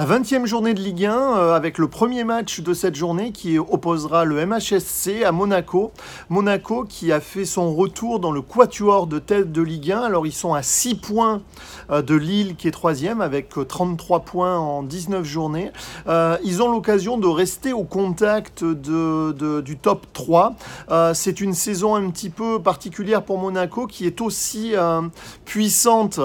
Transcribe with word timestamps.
La 0.00 0.06
20e 0.06 0.46
journée 0.46 0.72
de 0.72 0.80
Ligue 0.80 1.04
1 1.04 1.12
euh, 1.12 1.54
avec 1.54 1.76
le 1.76 1.86
premier 1.86 2.24
match 2.24 2.60
de 2.60 2.72
cette 2.72 2.94
journée 2.94 3.32
qui 3.32 3.58
opposera 3.58 4.24
le 4.24 4.46
MHSC 4.46 5.24
à 5.26 5.30
Monaco. 5.30 5.92
Monaco 6.30 6.84
qui 6.84 7.12
a 7.12 7.20
fait 7.20 7.44
son 7.44 7.74
retour 7.74 8.18
dans 8.18 8.32
le 8.32 8.40
quatuor 8.40 9.06
de 9.06 9.18
tête 9.18 9.52
de 9.52 9.60
Ligue 9.60 9.92
1. 9.92 10.00
Alors 10.00 10.26
ils 10.26 10.32
sont 10.32 10.54
à 10.54 10.62
6 10.62 10.94
points 10.94 11.42
euh, 11.90 12.00
de 12.00 12.14
Lille 12.14 12.56
qui 12.56 12.66
est 12.66 12.70
troisième 12.70 13.20
avec 13.20 13.50
33 13.68 14.16
euh, 14.16 14.20
points 14.22 14.58
en 14.58 14.82
19 14.82 15.22
journées. 15.22 15.70
ils 16.06 16.62
ont 16.62 16.72
l'occasion 16.72 17.18
de 17.18 17.26
rester 17.26 17.74
au 17.74 17.84
contact 17.84 18.64
du 18.64 19.76
top 19.76 20.06
3. 20.14 20.54
C'est 21.12 21.42
une 21.42 21.52
saison 21.52 21.94
un 21.94 22.08
petit 22.08 22.30
peu 22.30 22.62
particulière 22.62 23.22
pour 23.22 23.36
Monaco 23.36 23.86
qui 23.86 24.06
est 24.06 24.22
aussi 24.22 24.72
puissante 25.44 26.20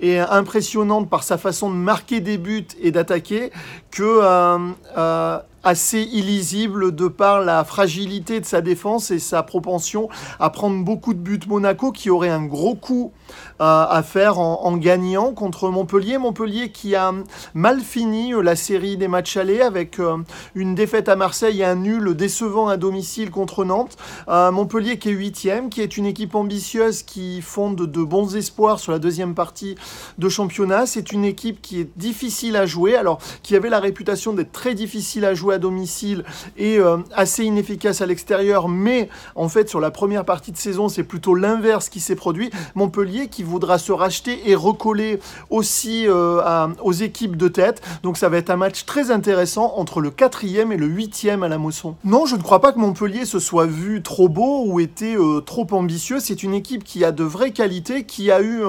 et 0.00 0.18
impressionnante 0.18 1.08
par 1.08 1.22
sa 1.22 1.38
façon 1.38 1.70
de 1.70 1.76
marquer 1.76 2.20
des 2.20 2.38
buts 2.38 2.66
et 2.80 2.90
d'attaquer 2.90 3.50
que 3.90 4.02
euh, 4.02 4.58
euh, 4.96 5.38
assez 5.62 6.00
illisible 6.00 6.94
de 6.94 7.08
par 7.08 7.40
la 7.40 7.64
fragilité 7.64 8.40
de 8.40 8.46
sa 8.46 8.60
défense 8.60 9.10
et 9.10 9.18
sa 9.18 9.42
propension 9.42 10.08
à 10.38 10.50
prendre 10.50 10.84
beaucoup 10.84 11.14
de 11.14 11.18
buts. 11.18 11.40
Monaco 11.46 11.92
qui 11.92 12.10
aurait 12.10 12.30
un 12.30 12.44
gros 12.44 12.74
coup 12.74 13.12
euh, 13.60 13.86
à 13.88 14.02
faire 14.02 14.38
en, 14.38 14.76
gagnant 14.76 15.32
contre 15.32 15.68
Montpellier. 15.68 16.18
Montpellier 16.18 16.70
qui 16.70 16.94
a 16.94 17.12
mal 17.54 17.80
fini 17.80 18.32
euh, 18.32 18.40
la 18.40 18.56
série 18.56 18.96
des 18.96 19.08
matchs 19.08 19.36
allés 19.36 19.60
avec 19.60 19.98
euh, 19.98 20.16
une 20.54 20.74
défaite 20.74 21.08
à 21.08 21.16
Marseille 21.16 21.60
et 21.60 21.64
un 21.64 21.76
nul 21.76 22.14
décevant 22.14 22.68
à 22.68 22.76
domicile 22.76 23.30
contre 23.30 23.64
Nantes. 23.64 23.96
Montpellier 24.28 24.98
qui 24.98 25.10
est 25.10 25.12
huitième, 25.12 25.68
qui 25.68 25.80
est 25.80 25.96
une 25.96 26.06
équipe 26.06 26.34
ambitieuse 26.34 27.02
qui 27.02 27.42
fonde 27.42 27.76
de 27.76 28.02
bons 28.02 28.36
espoirs 28.36 28.78
sur 28.78 28.92
la 28.92 28.98
deuxième 28.98 29.34
partie 29.34 29.74
de 30.18 30.28
championnat. 30.28 30.86
C'est 30.86 31.12
une 31.12 31.24
équipe 31.24 31.60
qui 31.60 31.80
est 31.80 31.90
difficile 31.98 32.56
à 32.56 32.66
jouer, 32.66 32.96
alors 32.96 33.18
qui 33.42 33.56
avait 33.56 33.70
la 33.70 33.80
réputation 33.80 34.32
d'être 34.32 34.52
très 34.52 34.74
difficile 34.74 35.24
à 35.24 35.34
jouer 35.34 35.49
à 35.50 35.58
domicile 35.58 36.24
et 36.56 36.78
euh, 36.78 36.98
assez 37.14 37.44
inefficace 37.44 38.00
à 38.00 38.06
l'extérieur, 38.06 38.68
mais 38.68 39.08
en 39.34 39.48
fait 39.48 39.68
sur 39.68 39.80
la 39.80 39.90
première 39.90 40.24
partie 40.24 40.52
de 40.52 40.56
saison 40.56 40.88
c'est 40.88 41.02
plutôt 41.02 41.34
l'inverse 41.34 41.88
qui 41.88 42.00
s'est 42.00 42.16
produit. 42.16 42.50
Montpellier 42.74 43.28
qui 43.28 43.42
voudra 43.42 43.78
se 43.78 43.92
racheter 43.92 44.50
et 44.50 44.54
recoller 44.54 45.20
aussi 45.50 46.06
euh, 46.06 46.68
aux 46.82 46.92
équipes 46.92 47.36
de 47.36 47.48
tête. 47.48 47.82
Donc 48.02 48.16
ça 48.16 48.28
va 48.28 48.38
être 48.38 48.50
un 48.50 48.56
match 48.56 48.84
très 48.84 49.10
intéressant 49.10 49.74
entre 49.76 50.00
le 50.00 50.10
quatrième 50.10 50.72
et 50.72 50.76
le 50.76 50.86
huitième 50.86 51.42
à 51.42 51.48
la 51.48 51.58
Mosson. 51.58 51.96
Non, 52.04 52.26
je 52.26 52.36
ne 52.36 52.42
crois 52.42 52.60
pas 52.60 52.72
que 52.72 52.78
Montpellier 52.78 53.24
se 53.24 53.38
soit 53.38 53.66
vu 53.66 54.02
trop 54.02 54.28
beau 54.28 54.64
ou 54.66 54.80
était 54.80 55.16
euh, 55.16 55.40
trop 55.40 55.66
ambitieux. 55.72 56.20
C'est 56.20 56.42
une 56.42 56.54
équipe 56.54 56.84
qui 56.84 57.04
a 57.04 57.12
de 57.12 57.24
vraies 57.24 57.52
qualités, 57.52 58.04
qui 58.04 58.30
a 58.30 58.40
eu 58.40 58.62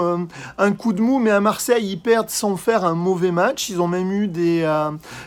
un 0.57 0.71
coup 0.71 0.93
de 0.93 1.01
mou, 1.01 1.19
mais 1.19 1.31
à 1.31 1.39
Marseille 1.39 1.91
ils 1.91 1.99
perdent 1.99 2.29
sans 2.29 2.55
faire 2.57 2.85
un 2.85 2.95
mauvais 2.95 3.31
match. 3.31 3.69
Ils 3.69 3.81
ont 3.81 3.87
même 3.87 4.11
eu 4.11 4.27
des, 4.27 4.67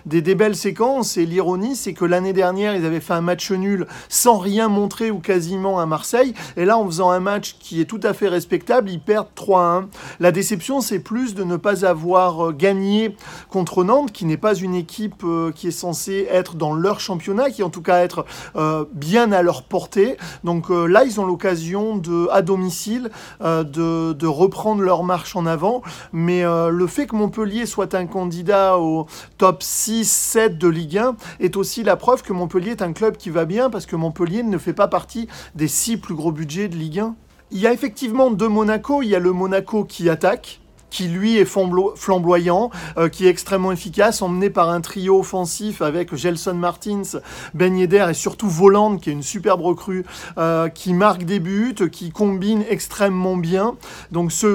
des, 0.07 0.35
belles 0.35 0.57
séquences 0.57 1.17
et 1.17 1.27
c'est 1.75 1.93
que 1.93 2.05
l'année 2.05 2.33
dernière, 2.33 2.75
ils 2.75 2.85
avaient 2.85 3.01
fait 3.01 3.13
un 3.13 3.21
match 3.21 3.51
nul 3.51 3.87
sans 4.09 4.39
rien 4.39 4.69
montrer 4.69 5.11
ou 5.11 5.19
quasiment 5.19 5.79
à 5.79 5.87
Marseille. 5.87 6.35
Et 6.57 6.65
là, 6.65 6.79
en 6.79 6.87
faisant 6.87 7.11
un 7.11 7.21
match 7.21 7.57
qui 7.59 7.81
est 7.81 7.85
tout 7.85 8.01
à 8.03 8.15
fait 8.15 8.29
respectable, 8.29 8.91
ils 8.91 9.01
perdent 9.01 9.29
3-1. 9.37 9.85
La 10.21 10.33
déception, 10.33 10.81
c'est 10.81 11.01
plus 11.01 11.35
de 11.35 11.45
ne 11.45 11.57
pas 11.57 11.85
avoir 11.85 12.49
euh, 12.49 12.53
gagné 12.53 13.17
contre 13.51 13.85
Nantes, 13.85 14.13
qui 14.13 14.25
n'est 14.25 14.39
pas 14.39 14.55
une 14.55 14.75
équipe 14.75 15.23
euh, 15.25 15.53
qui 15.53 15.69
est 15.69 15.71
censée 15.73 16.27
être 16.31 16.57
dans 16.57 16.75
leur 16.75 17.01
championnat, 17.01 17.51
qui 17.51 17.63
en 17.63 17.71
tout 17.71 17.83
cas 17.83 17.99
être 17.99 18.25
euh, 18.57 18.85
bien 18.93 19.31
à 19.33 19.43
leur 19.43 19.65
portée. 19.65 20.17
Donc 20.45 20.69
là, 20.71 21.05
ils 21.05 21.21
ont 21.21 21.27
l'occasion 21.27 21.97
de, 21.97 22.29
à 22.31 22.43
domicile 22.43 23.11
de, 23.41 24.13
de, 24.13 24.27
reprendre 24.27 24.83
leur 24.83 25.05
marche 25.05 25.37
en 25.37 25.47
avant. 25.47 25.83
Mais 26.13 26.43
le 26.43 26.87
fait 26.87 27.07
que 27.07 27.17
Montpellier 27.17 27.67
soit 27.67 27.95
un 27.95 28.07
candidat 28.07 28.79
au 28.79 29.07
top 29.39 29.63
6-7 29.63 30.59
de 30.59 30.69
Ligue 30.69 30.99
1, 30.99 31.17
est 31.41 31.57
aussi 31.57 31.83
la 31.83 31.97
preuve 31.97 32.23
que 32.23 32.33
Montpellier 32.33 32.73
est 32.73 32.83
un 32.83 32.93
club 32.93 33.17
qui 33.17 33.31
va 33.31 33.45
bien 33.45 33.71
parce 33.71 33.87
que 33.87 33.97
Montpellier 33.97 34.43
ne 34.43 34.59
fait 34.59 34.73
pas 34.73 34.89
partie 34.89 35.29
des 35.55 35.69
six 35.69 35.97
plus 35.97 36.15
gros 36.15 36.33
budgets 36.33 36.69
de 36.69 36.77
Ligue 36.77 37.01
1. 37.01 37.17
Il 37.51 37.61
y 37.61 37.67
a 37.67 37.73
effectivement 37.73 38.31
deux 38.31 38.49
Monaco. 38.49 39.03
Il 39.03 39.09
y 39.09 39.15
a 39.15 39.19
le 39.21 39.33
Monaco 39.33 39.85
qui 39.85 40.11
attaque, 40.11 40.61
qui 40.95 41.09
lui 41.09 41.39
est 41.39 41.45
flamboyant, 41.45 42.71
euh, 42.99 43.09
qui 43.09 43.27
est 43.27 43.29
extrêmement 43.29 43.73
efficace, 43.73 44.23
emmené 44.23 44.49
par 44.49 44.71
un 44.71 44.81
trio 44.81 45.19
offensif 45.19 45.83
avec 45.83 46.15
Gelson 46.15 46.55
Martins, 46.55 47.19
Ben 47.53 47.77
et 47.77 48.15
surtout 48.15 48.49
Voland, 48.49 48.99
qui 48.99 49.11
est 49.11 49.13
une 49.13 49.25
superbe 49.25 49.61
recrue, 49.61 50.07
euh, 50.39 50.69
qui 50.69 50.95
marque 50.95 51.25
des 51.25 51.41
buts, 51.41 51.75
qui 51.91 52.13
combine 52.13 52.65
extrêmement 52.71 53.37
bien. 53.37 53.75
Donc 54.13 54.31
ce, 54.31 54.47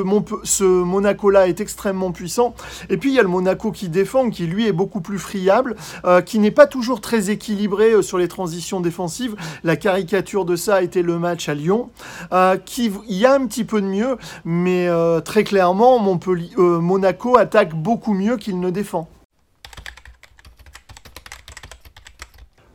Monaco-là 0.63 1.49
est 1.49 1.59
extrêmement 1.59 2.13
puissant. 2.13 2.55
Et 2.89 2.95
puis 2.95 3.09
il 3.09 3.15
y 3.15 3.19
a 3.19 3.23
le 3.23 3.27
Monaco 3.27 3.73
qui 3.73 3.89
défend, 3.89 4.29
qui 4.29 4.45
lui 4.45 4.65
est 4.65 4.71
beaucoup 4.71 5.01
plus 5.01 5.19
friable, 5.19 5.75
euh, 6.05 6.21
qui 6.21 6.39
n'est 6.39 6.51
pas 6.51 6.67
toujours 6.67 7.01
très 7.01 7.29
équilibré 7.31 8.01
sur 8.01 8.17
les 8.17 8.29
transitions 8.29 8.79
défensives. 8.79 9.35
La 9.65 9.75
caricature 9.75 10.45
de 10.45 10.55
ça 10.55 10.75
a 10.75 10.81
été 10.83 11.01
le 11.01 11.19
match 11.19 11.49
à 11.49 11.53
Lyon, 11.53 11.89
qui 12.63 12.93
y 13.09 13.25
a 13.25 13.33
un 13.33 13.45
petit 13.45 13.65
peu 13.65 13.81
de 13.81 13.87
mieux, 13.87 14.17
mais 14.45 14.87
très 15.25 15.43
clairement, 15.43 15.99
euh, 16.33 16.79
Monaco 16.79 17.37
attaque 17.37 17.73
beaucoup 17.73 18.13
mieux 18.13 18.37
qu'il 18.37 18.59
ne 18.59 18.69
défend. 18.69 19.09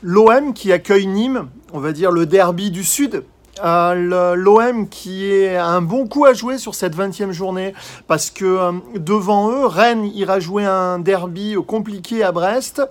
L'OM 0.03 0.53
qui 0.53 0.73
accueille 0.73 1.07
Nîmes, 1.07 1.49
on 1.73 1.81
va 1.81 1.93
dire 1.93 2.11
le 2.11 2.27
derby 2.27 2.71
du 2.71 2.85
Sud, 2.85 3.25
euh, 3.63 4.35
L'OM 4.35 4.89
qui 4.89 5.31
est 5.31 5.57
un 5.57 5.81
bon 5.81 6.07
coup 6.07 6.25
à 6.25 6.33
jouer 6.33 6.59
sur 6.59 6.75
cette 6.75 6.97
20e 6.97 7.31
journée 7.31 7.75
parce 8.09 8.31
que 8.31 8.45
euh, 8.45 8.73
devant 8.97 9.51
eux, 9.51 9.67
Rennes 9.67 10.07
ira 10.07 10.41
jouer 10.41 10.65
un 10.65 10.99
derby 10.99 11.55
compliqué 11.67 12.25
à 12.25 12.33
Brest. 12.33 12.83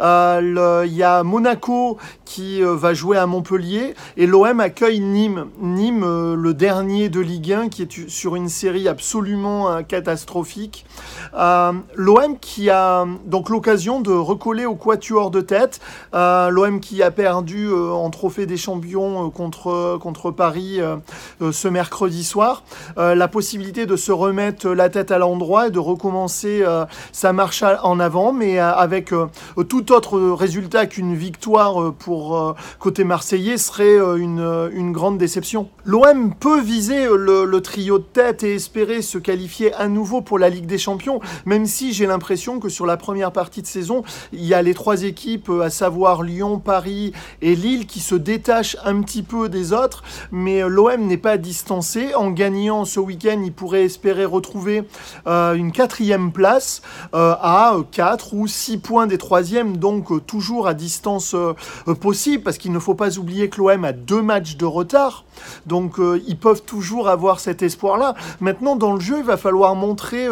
Euh, 0.00 0.84
il 0.86 0.94
y 0.94 1.02
a 1.02 1.22
Monaco 1.22 1.98
qui 2.24 2.60
va 2.62 2.94
jouer 2.94 3.16
à 3.16 3.26
Montpellier 3.26 3.94
et 4.16 4.26
l'OM 4.26 4.60
accueille 4.60 5.00
Nîmes. 5.00 5.46
Nîmes, 5.60 6.34
le 6.34 6.54
dernier 6.54 7.08
de 7.08 7.20
Ligue 7.20 7.52
1 7.52 7.68
qui 7.68 7.82
est 7.82 8.08
sur 8.08 8.36
une 8.36 8.48
série 8.48 8.88
absolument 8.88 9.82
catastrophique. 9.82 10.84
L'OM 11.32 12.38
qui 12.40 12.70
a 12.70 13.06
donc 13.24 13.48
l'occasion 13.48 14.00
de 14.00 14.12
recoller 14.12 14.66
au 14.66 14.74
quatuor 14.74 15.30
de 15.30 15.40
tête. 15.40 15.80
L'OM 16.12 16.80
qui 16.80 17.02
a 17.02 17.10
perdu 17.10 17.72
en 17.72 18.10
trophée 18.10 18.46
des 18.46 18.56
champions 18.56 19.30
contre 19.30 19.98
contre 19.98 20.07
Paris 20.36 20.80
euh, 20.80 20.96
euh, 21.42 21.52
ce 21.52 21.68
mercredi 21.68 22.24
soir. 22.24 22.62
Euh, 22.96 23.14
la 23.14 23.28
possibilité 23.28 23.86
de 23.86 23.96
se 23.96 24.12
remettre 24.12 24.68
la 24.68 24.88
tête 24.88 25.10
à 25.10 25.18
l'endroit 25.18 25.68
et 25.68 25.70
de 25.70 25.78
recommencer 25.78 26.64
sa 27.12 27.32
marche 27.32 27.62
en 27.82 28.00
avant, 28.00 28.32
mais 28.32 28.58
avec 28.58 29.12
tout 29.68 29.92
autre 29.92 30.18
résultat 30.18 30.86
qu'une 30.86 31.14
victoire 31.14 31.92
pour 31.94 32.54
côté 32.78 33.04
marseillais 33.04 33.58
serait 33.58 33.96
une, 33.96 34.70
une 34.72 34.92
grande 34.92 35.18
déception. 35.18 35.68
L'OM 35.84 36.34
peut 36.34 36.60
viser 36.60 37.06
le, 37.06 37.44
le, 37.44 37.60
trio 37.60 37.98
de 37.98 38.04
tête 38.04 38.42
et 38.42 38.54
espérer 38.54 39.02
se 39.02 39.18
qualifier 39.18 39.72
à 39.74 39.88
nouveau 39.88 40.20
pour 40.20 40.38
la 40.38 40.48
Ligue 40.48 40.66
des 40.66 40.78
Champions, 40.78 41.20
même 41.46 41.66
si 41.66 41.92
j'ai 41.92 42.06
l'impression 42.06 42.60
que 42.60 42.68
sur 42.68 42.86
la 42.86 42.96
première 42.96 43.32
partie 43.32 43.62
de 43.62 43.66
saison, 43.66 44.02
il 44.32 44.44
y 44.44 44.54
a 44.54 44.62
les 44.62 44.74
trois 44.74 45.02
équipes, 45.02 45.50
à 45.62 45.70
savoir 45.70 46.22
Lyon, 46.22 46.58
Paris 46.58 47.12
et 47.42 47.54
Lille, 47.54 47.86
qui 47.86 48.00
se 48.00 48.14
détachent 48.14 48.76
un 48.84 49.00
petit 49.02 49.22
peu 49.22 49.48
des 49.48 49.72
autres 49.72 49.97
mais 50.30 50.62
euh, 50.62 50.68
l'OM 50.68 51.06
n'est 51.06 51.16
pas 51.16 51.36
distancé. 51.36 52.14
En 52.14 52.30
gagnant 52.30 52.84
ce 52.84 53.00
week-end, 53.00 53.40
il 53.44 53.52
pourrait 53.52 53.84
espérer 53.84 54.24
retrouver 54.24 54.84
euh, 55.26 55.54
une 55.54 55.72
quatrième 55.72 56.32
place 56.32 56.82
euh, 57.14 57.34
à 57.40 57.76
4 57.92 58.34
ou 58.34 58.46
6 58.46 58.78
points 58.78 59.06
des 59.06 59.18
troisièmes, 59.18 59.76
donc 59.76 60.26
toujours 60.26 60.66
à 60.66 60.74
distance 60.74 61.34
possible, 62.00 62.42
parce 62.42 62.58
qu'il 62.58 62.72
ne 62.72 62.78
faut 62.78 62.94
pas 62.94 63.18
oublier 63.18 63.48
que 63.48 63.58
l'OM 63.58 63.84
a 63.84 63.92
deux 63.92 64.22
matchs 64.22 64.56
de 64.56 64.64
retard. 64.64 65.24
Donc 65.66 65.96
ils 66.26 66.38
peuvent 66.38 66.62
toujours 66.62 67.08
avoir 67.08 67.40
cet 67.40 67.62
espoir-là. 67.62 68.14
Maintenant, 68.40 68.76
dans 68.76 68.92
le 68.92 69.00
jeu, 69.00 69.18
il 69.18 69.24
va 69.24 69.36
falloir 69.36 69.74
montrer 69.74 70.26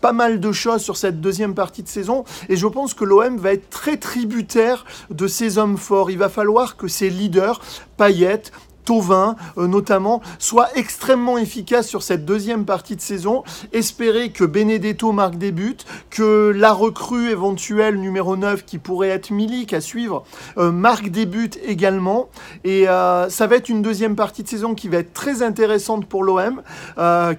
pas 0.00 0.12
mal 0.12 0.40
de 0.40 0.52
choses 0.52 0.82
sur 0.82 0.96
cette 0.96 1.20
deuxième 1.20 1.54
partie 1.54 1.82
de 1.82 1.88
saison. 1.88 2.24
Et 2.48 2.56
je 2.56 2.66
pense 2.66 2.94
que 2.94 3.04
l'OM 3.04 3.36
va 3.36 3.52
être 3.52 3.70
très 3.70 3.96
tributaire 3.96 4.84
de 5.10 5.26
ses 5.26 5.58
hommes 5.58 5.76
forts. 5.76 6.10
Il 6.10 6.18
va 6.18 6.28
falloir 6.28 6.76
que 6.76 6.88
ses 6.88 7.10
leaders, 7.10 7.60
Payet, 7.96 8.42
Tovin 8.84 9.36
euh, 9.58 9.66
notamment, 9.66 10.20
soit 10.38 10.68
extrêmement 10.76 11.38
efficace 11.38 11.88
sur 11.88 12.02
cette 12.02 12.24
deuxième 12.24 12.64
partie 12.64 12.96
de 12.96 13.00
saison. 13.00 13.42
Espérer 13.72 14.30
que 14.30 14.44
Benedetto 14.44 15.12
marque 15.12 15.36
des 15.36 15.52
buts, 15.52 15.76
que 16.10 16.52
la 16.54 16.72
recrue 16.72 17.30
éventuelle 17.30 17.98
numéro 17.98 18.36
9 18.36 18.64
qui 18.64 18.78
pourrait 18.78 19.08
être 19.08 19.30
Milik 19.30 19.72
à 19.72 19.80
suivre 19.80 20.24
euh, 20.58 20.70
marque 20.70 21.08
des 21.08 21.26
buts 21.26 21.50
également. 21.64 22.28
Et 22.64 22.88
euh, 22.88 23.28
ça 23.28 23.46
va 23.46 23.56
être 23.56 23.68
une 23.68 23.82
deuxième 23.82 24.16
partie 24.16 24.42
de 24.42 24.48
saison 24.48 24.74
qui 24.74 24.88
va 24.88 24.98
être 24.98 25.12
très 25.12 25.42
intéressante 25.42 26.06
pour 26.06 26.22
l'OM, 26.24 26.62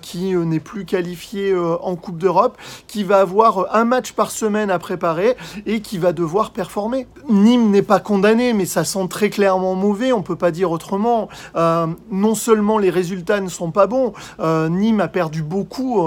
qui 0.01 0.35
n'est 0.35 0.59
plus 0.59 0.85
qualifié 0.85 1.55
en 1.55 1.95
Coupe 1.95 2.17
d'Europe, 2.17 2.57
qui 2.87 3.03
va 3.03 3.19
avoir 3.19 3.75
un 3.75 3.85
match 3.85 4.13
par 4.13 4.31
semaine 4.31 4.69
à 4.69 4.79
préparer 4.79 5.35
et 5.65 5.81
qui 5.81 5.97
va 5.97 6.13
devoir 6.13 6.51
performer. 6.51 7.07
Nîmes 7.29 7.69
n'est 7.69 7.81
pas 7.81 7.99
condamné, 7.99 8.53
mais 8.53 8.65
ça 8.65 8.83
sent 8.83 9.07
très 9.09 9.29
clairement 9.29 9.75
mauvais, 9.75 10.11
on 10.11 10.21
peut 10.21 10.35
pas 10.35 10.51
dire 10.51 10.71
autrement. 10.71 11.29
Non 11.55 12.35
seulement 12.35 12.77
les 12.77 12.89
résultats 12.89 13.41
ne 13.41 13.49
sont 13.49 13.71
pas 13.71 13.87
bons, 13.87 14.13
Nîmes 14.39 14.99
a 14.99 15.07
perdu 15.07 15.43
beaucoup 15.43 16.01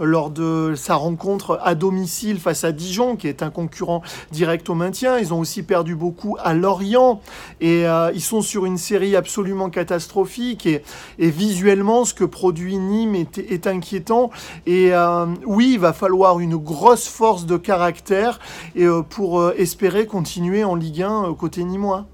lors 0.00 0.30
de 0.30 0.74
sa 0.76 0.94
rencontre 0.94 1.58
à 1.62 1.74
domicile 1.74 2.40
face 2.40 2.64
à 2.64 2.72
Dijon, 2.72 3.16
qui 3.16 3.28
est 3.28 3.42
un 3.42 3.50
concurrent 3.50 4.02
direct 4.32 4.68
au 4.70 4.74
maintien. 4.74 5.18
Ils 5.18 5.32
ont 5.32 5.40
aussi 5.40 5.62
perdu 5.62 5.94
beaucoup 5.94 6.36
à 6.42 6.54
Lorient 6.54 7.20
et 7.60 7.84
ils 8.14 8.22
sont 8.22 8.40
sur 8.40 8.64
une 8.64 8.78
série 8.78 9.16
absolument 9.16 9.70
catastrophique 9.70 10.66
et, 10.66 10.82
visuellement 11.18 12.04
ce 12.04 12.14
que 12.14 12.24
produit 12.24 12.78
Nîmes 12.78 13.14
est, 13.14 13.38
est 13.38 13.66
inquiétant 13.66 14.30
et 14.66 14.92
oui 15.46 15.72
il 15.72 15.78
va 15.78 15.92
falloir 15.92 16.40
une 16.40 16.56
grosse 16.56 17.08
force 17.08 17.46
de 17.46 17.56
caractère 17.56 18.38
et, 18.74 18.84
euh, 18.84 19.02
pour 19.02 19.40
euh, 19.40 19.54
espérer 19.56 20.06
continuer 20.06 20.64
en 20.64 20.74
Ligue 20.74 21.02
1 21.02 21.30
euh, 21.30 21.34
côté 21.34 21.64
nîmois. 21.64 22.06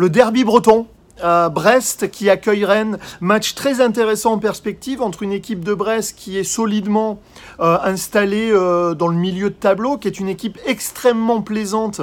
Le 0.00 0.08
derby 0.08 0.44
breton, 0.44 0.86
Brest 1.22 2.10
qui 2.10 2.30
accueille 2.30 2.64
Rennes. 2.64 2.98
Match 3.20 3.54
très 3.54 3.80
intéressant 3.80 4.32
en 4.32 4.38
perspective 4.38 5.02
entre 5.02 5.22
une 5.22 5.32
équipe 5.32 5.64
de 5.64 5.74
Brest 5.74 6.14
qui 6.16 6.38
est 6.38 6.44
solidement 6.44 7.20
euh, 7.60 7.76
installée 7.82 8.50
euh, 8.52 8.94
dans 8.94 9.08
le 9.08 9.16
milieu 9.16 9.50
de 9.50 9.54
tableau, 9.54 9.98
qui 9.98 10.08
est 10.08 10.18
une 10.18 10.28
équipe 10.28 10.58
extrêmement 10.64 11.42
plaisante 11.42 12.00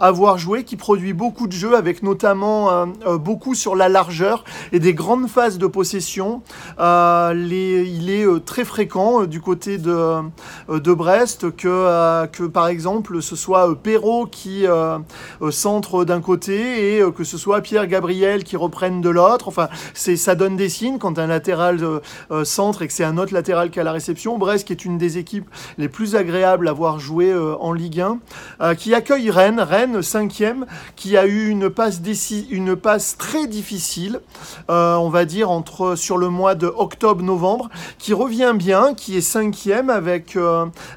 à 0.00 0.10
voir 0.10 0.36
jouer, 0.36 0.64
qui 0.64 0.76
produit 0.76 1.14
beaucoup 1.14 1.46
de 1.46 1.52
jeux 1.52 1.76
avec 1.76 2.02
notamment 2.02 2.70
euh, 2.70 3.16
beaucoup 3.16 3.54
sur 3.54 3.74
la 3.74 3.88
largeur 3.88 4.44
et 4.72 4.80
des 4.80 4.92
grandes 4.92 5.28
phases 5.28 5.56
de 5.56 5.66
possession. 5.66 6.42
Il 6.78 8.10
est 8.10 8.44
très 8.44 8.64
fréquent 8.64 9.24
du 9.24 9.40
côté 9.40 9.78
de, 9.78 10.16
de 10.68 10.92
Brest 10.92 11.56
que, 11.56 12.26
que 12.26 12.44
par 12.44 12.68
exemple 12.68 13.22
ce 13.22 13.36
soit 13.36 13.74
Perrault 13.82 14.26
qui 14.26 14.64
centre 15.50 16.04
d'un 16.04 16.20
côté 16.20 16.96
et 16.96 17.12
que 17.12 17.24
ce 17.24 17.38
soit 17.38 17.60
Pierre 17.62 17.86
Gabriel 17.86 18.44
qui 18.44 18.56
reprennent 18.58 19.00
de 19.00 19.08
l'autre. 19.08 19.48
Enfin, 19.48 19.68
c'est 19.94 20.16
ça 20.16 20.34
donne 20.34 20.56
des 20.56 20.68
signes 20.68 20.98
quand 20.98 21.18
un 21.18 21.26
latéral 21.26 21.82
euh, 21.82 22.00
euh, 22.30 22.44
centre 22.44 22.82
et 22.82 22.86
que 22.86 22.92
c'est 22.92 23.04
un 23.04 23.18
autre 23.18 23.32
latéral 23.32 23.70
qui 23.70 23.80
a 23.80 23.84
la 23.84 23.92
réception. 23.92 24.38
Brest, 24.38 24.66
qui 24.66 24.72
est 24.72 24.84
une 24.84 24.98
des 24.98 25.18
équipes 25.18 25.48
les 25.78 25.88
plus 25.88 26.16
agréables 26.16 26.68
à 26.68 26.72
voir 26.72 26.98
jouer 26.98 27.30
euh, 27.30 27.56
en 27.60 27.72
Ligue 27.72 28.00
1, 28.60 28.74
qui 28.74 28.94
accueille 28.94 29.30
Rennes, 29.30 29.60
Rennes 29.60 30.02
cinquième, 30.02 30.66
qui 30.96 31.16
a 31.16 31.26
eu 31.26 31.48
une 31.48 31.70
passe, 31.70 32.00
une 32.50 32.76
passe 32.76 33.16
très 33.16 33.46
difficile, 33.46 34.20
on 34.68 35.08
va 35.08 35.24
dire 35.24 35.50
entre 35.50 35.96
sur 35.96 36.18
le 36.18 36.28
mois 36.28 36.54
de 36.54 36.66
octobre-novembre, 36.66 37.68
qui 37.98 38.12
revient 38.12 38.52
bien, 38.54 38.94
qui 38.94 39.16
est 39.16 39.22
cinquième 39.22 39.90
avec 39.90 40.36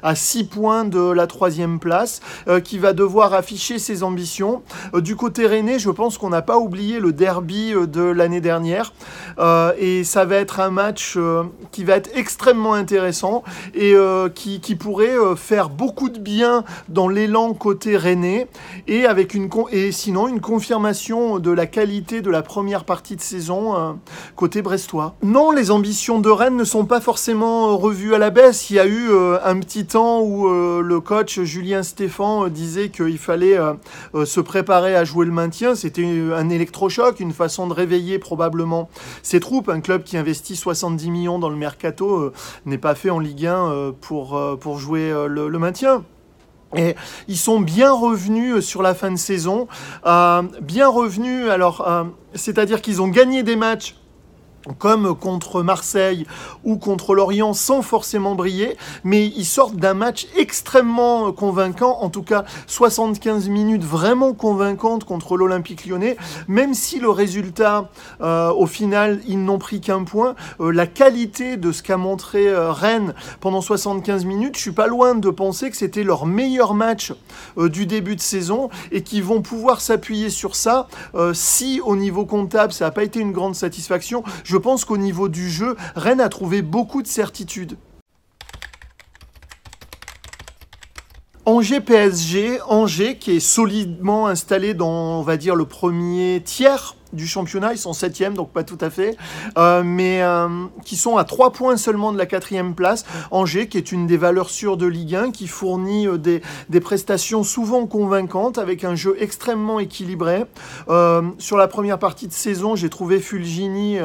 à 0.02 0.14
6 0.14 0.44
points 0.44 0.84
de 0.84 1.10
la 1.10 1.26
troisième 1.26 1.78
place, 1.78 2.20
qui 2.64 2.78
va 2.78 2.92
devoir 2.92 3.34
afficher 3.34 3.78
ses 3.78 4.02
ambitions. 4.02 4.62
du 4.94 5.16
côté 5.16 5.46
rennais, 5.46 5.78
je 5.78 5.90
pense 5.90 6.18
qu'on 6.18 6.30
n'a 6.30 6.42
pas 6.42 6.58
oublié 6.58 7.00
le 7.00 7.12
derby 7.12 7.51
euh, 7.52 7.86
de 7.86 8.02
l'année 8.02 8.40
dernière. 8.40 8.92
Euh, 9.38 9.72
et 9.78 10.04
ça 10.04 10.24
va 10.24 10.36
être 10.36 10.60
un 10.60 10.70
match 10.70 11.14
euh, 11.16 11.44
qui 11.70 11.84
va 11.84 11.96
être 11.96 12.10
extrêmement 12.14 12.74
intéressant 12.74 13.42
et 13.74 13.94
qui, 14.34 14.76
pourrait 14.76 15.14
faire 15.36 15.68
beaucoup 15.68 16.08
de 16.08 16.18
bien 16.18 16.64
dans 16.88 17.06
l'élan 17.06 17.52
côté 17.52 17.96
rennais 17.96 18.48
et, 18.88 19.04
avec 19.04 19.34
une, 19.34 19.48
et 19.70 19.92
sinon 19.92 20.26
une 20.28 20.40
confirmation 20.40 21.38
de 21.38 21.50
la 21.50 21.66
qualité 21.66 22.22
de 22.22 22.30
la 22.30 22.42
première 22.42 22.84
partie 22.84 23.16
de 23.16 23.20
saison 23.20 23.98
côté 24.34 24.62
brestois. 24.62 25.14
Non, 25.22 25.50
les 25.50 25.70
ambitions 25.70 26.20
de 26.20 26.30
Rennes 26.30 26.56
ne 26.56 26.64
sont 26.64 26.86
pas 26.86 27.00
forcément 27.00 27.76
revues 27.76 28.14
à 28.14 28.18
la 28.18 28.30
baisse. 28.30 28.70
Il 28.70 28.76
y 28.76 28.80
a 28.80 28.86
eu 28.86 29.10
un 29.44 29.58
petit 29.60 29.84
temps 29.84 30.20
où 30.22 30.48
le 30.48 31.00
coach 31.00 31.40
Julien 31.40 31.82
Stéphan 31.82 32.48
disait 32.48 32.88
qu'il 32.88 33.18
fallait 33.18 33.58
se 34.24 34.40
préparer 34.40 34.96
à 34.96 35.04
jouer 35.04 35.26
le 35.26 35.32
maintien. 35.32 35.74
C'était 35.74 36.06
un 36.34 36.48
électrochoc, 36.48 37.20
une 37.20 37.31
façon 37.32 37.66
de 37.66 37.72
réveiller 37.72 38.18
probablement 38.18 38.88
ses 39.22 39.40
troupes. 39.40 39.68
Un 39.68 39.80
club 39.80 40.04
qui 40.04 40.16
investit 40.16 40.56
70 40.56 41.10
millions 41.10 41.38
dans 41.38 41.48
le 41.48 41.56
mercato 41.56 42.16
euh, 42.16 42.32
n'est 42.66 42.78
pas 42.78 42.94
fait 42.94 43.10
en 43.10 43.18
Ligue 43.18 43.46
1 43.46 43.70
euh, 43.70 43.92
pour, 43.98 44.36
euh, 44.36 44.56
pour 44.56 44.78
jouer 44.78 45.10
le, 45.28 45.48
le, 45.48 45.58
maintien. 45.58 46.04
Et 46.74 46.94
ils 47.28 47.36
sont 47.36 47.60
bien 47.60 47.92
revenus 47.92 48.64
sur 48.64 48.82
la 48.82 48.94
fin 48.94 49.10
de 49.10 49.16
saison, 49.16 49.68
bien 50.62 50.88
revenus. 50.88 51.50
Alors, 51.50 51.86
c'est-à-dire 52.34 52.80
qu'ils 52.80 53.02
ont 53.02 53.08
gagné 53.08 53.42
des 53.42 53.56
matchs 53.56 53.94
comme 54.78 55.14
contre 55.14 55.62
Marseille 55.62 56.26
ou 56.64 56.76
contre 56.76 57.14
Lorient 57.14 57.54
sans 57.54 57.82
forcément 57.82 58.34
briller, 58.34 58.76
mais 59.04 59.26
ils 59.26 59.44
sortent 59.44 59.76
d'un 59.76 59.94
match 59.94 60.26
extrêmement 60.36 61.32
convaincant, 61.32 61.98
en 62.00 62.10
tout 62.10 62.22
cas 62.22 62.44
75 62.66 63.48
minutes 63.48 63.84
vraiment 63.84 64.32
convaincantes 64.32 65.04
contre 65.04 65.36
l'Olympique 65.36 65.86
lyonnais, 65.86 66.16
même 66.48 66.74
si 66.74 66.98
le 66.98 67.10
résultat, 67.10 67.90
euh, 68.20 68.50
au 68.52 68.66
final, 68.66 69.20
ils 69.26 69.42
n'ont 69.42 69.58
pris 69.58 69.80
qu'un 69.80 70.04
point, 70.04 70.34
euh, 70.60 70.70
la 70.70 70.86
qualité 70.86 71.56
de 71.56 71.72
ce 71.72 71.82
qu'a 71.82 71.96
montré 71.96 72.48
euh, 72.48 72.72
Rennes 72.72 73.14
pendant 73.40 73.60
75 73.60 74.24
minutes, 74.24 74.56
je 74.56 74.60
suis 74.60 74.72
pas 74.72 74.86
loin 74.86 75.14
de 75.14 75.30
penser 75.30 75.70
que 75.70 75.76
c'était 75.76 76.04
leur 76.04 76.26
meilleur 76.26 76.74
match 76.74 77.12
du 77.56 77.86
début 77.86 78.16
de 78.16 78.20
saison 78.20 78.70
et 78.90 79.02
qu'ils 79.02 79.24
vont 79.24 79.42
pouvoir 79.42 79.80
s'appuyer 79.80 80.30
sur 80.30 80.56
ça 80.56 80.88
si 81.32 81.80
au 81.84 81.96
niveau 81.96 82.24
comptable 82.24 82.72
ça 82.72 82.86
n'a 82.86 82.90
pas 82.90 83.02
été 83.02 83.20
une 83.20 83.32
grande 83.32 83.54
satisfaction 83.54 84.22
pense 84.56 84.84
qu'au 84.84 84.96
niveau 84.96 85.28
du 85.28 85.50
jeu, 85.50 85.76
Rennes 85.96 86.20
a 86.20 86.28
trouvé 86.28 86.62
beaucoup 86.62 87.02
de 87.02 87.06
certitudes. 87.06 87.76
Angers 91.44 91.80
PSG, 91.80 92.60
Angers 92.68 93.16
qui 93.18 93.32
est 93.32 93.40
solidement 93.40 94.28
installé 94.28 94.74
dans, 94.74 95.18
on 95.18 95.22
va 95.22 95.36
dire, 95.36 95.56
le 95.56 95.64
premier 95.64 96.40
tiers 96.44 96.94
du 97.12 97.26
championnat. 97.26 97.72
Ils 97.72 97.78
sont 97.78 97.92
septième, 97.92 98.34
donc 98.34 98.52
pas 98.52 98.64
tout 98.64 98.78
à 98.80 98.90
fait. 98.90 99.16
Euh, 99.58 99.82
mais 99.84 100.22
euh, 100.22 100.48
qui 100.84 100.96
sont 100.96 101.16
à 101.16 101.24
trois 101.24 101.52
points 101.52 101.76
seulement 101.76 102.12
de 102.12 102.18
la 102.18 102.26
quatrième 102.26 102.74
place. 102.74 103.04
Angers, 103.30 103.68
qui 103.68 103.78
est 103.78 103.92
une 103.92 104.06
des 104.06 104.16
valeurs 104.16 104.50
sûres 104.50 104.76
de 104.76 104.86
Ligue 104.86 105.14
1, 105.14 105.30
qui 105.30 105.46
fournit 105.46 106.06
euh, 106.06 106.18
des, 106.18 106.42
des, 106.68 106.80
prestations 106.80 107.42
souvent 107.44 107.86
convaincantes, 107.86 108.58
avec 108.58 108.84
un 108.84 108.94
jeu 108.94 109.16
extrêmement 109.18 109.78
équilibré. 109.78 110.44
sur 111.38 111.56
la 111.56 111.68
première 111.68 111.98
partie 111.98 112.26
de 112.26 112.32
saison, 112.32 112.74
j'ai 112.74 112.88
trouvé 112.88 113.20
Fulgini 113.20 113.98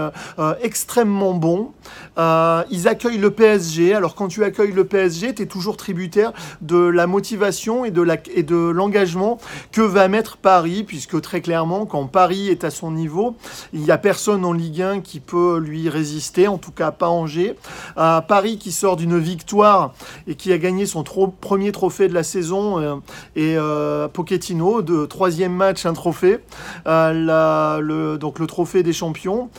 extrêmement 0.62 1.34
bon. 1.34 1.72
ils 2.18 2.88
accueillent 2.88 3.18
le 3.18 3.32
PSG. 3.32 3.96
Alors 3.96 4.16
quand 4.16 4.28
tu 4.28 4.44
accueilles 4.44 4.72
le 4.72 4.86
PSG, 4.86 5.36
tu 5.36 5.42
es 5.44 5.46
toujours 5.46 5.78
tributaire 5.78 6.34
de 6.62 6.78
la 6.78 7.08
motivation 7.08 7.86
et 7.86 7.92
de 7.92 8.70
l'engagement 8.72 9.40
que 9.72 9.82
va 9.82 10.08
mettre 10.08 10.38
Paris, 10.38 10.84
puisque 10.84 11.20
très 11.22 11.42
clairement, 11.42 11.86
quand 11.86 12.06
Paris 12.08 12.50
est 12.50 12.64
à 12.64 12.70
son 12.70 12.97
niveau. 12.98 13.36
Il 13.74 13.82
n'y 13.82 13.92
a 13.92 13.98
personne 13.98 14.44
en 14.44 14.54
Ligue 14.54 14.82
1 14.82 15.02
qui 15.02 15.20
peut 15.20 15.58
lui 15.58 15.90
résister, 15.90 16.48
en 16.48 16.58
tout 16.58 16.72
cas 16.72 16.92
pas 16.92 17.10
Angers. 17.10 17.56
Paris 17.96 18.58
qui 18.58 18.72
sort 18.72 18.98
d'une 18.98 19.18
victoire 19.18 19.94
et 20.28 20.36
qui 20.36 20.52
a 20.52 20.58
gagné 20.58 20.86
son 20.86 21.04
premier 21.04 21.72
trophée 21.72 22.08
de 22.08 22.14
la 22.14 22.24
saison 22.24 22.80
euh, 22.80 22.96
et 23.36 23.56
euh, 23.58 24.08
Pochettino 24.08 24.82
de 24.82 25.06
troisième 25.06 25.54
match 25.54 25.86
un 25.86 25.94
trophée, 25.94 26.40
euh, 26.88 28.18
donc 28.18 28.40
le 28.40 28.48
trophée 28.48 28.84
des 28.84 28.94
champions. 28.94 29.50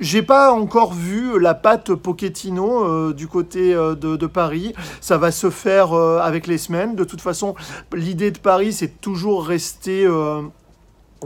J'ai 0.00 0.22
pas 0.22 0.52
encore 0.52 0.92
vu 0.92 1.38
la 1.38 1.54
patte 1.54 1.94
Pochettino 1.94 3.12
du 3.12 3.28
côté 3.28 3.74
de, 3.74 4.26
Paris. 4.26 4.74
Ça 5.00 5.18
va 5.18 5.30
se 5.30 5.50
faire 5.50 5.92
avec 5.92 6.48
les 6.48 6.58
semaines. 6.58 6.96
De 6.96 7.04
toute 7.04 7.20
façon, 7.20 7.54
l'idée 7.94 8.32
de 8.32 8.38
Paris, 8.38 8.72
c'est 8.72 9.00
toujours 9.00 9.46
rester 9.46 10.04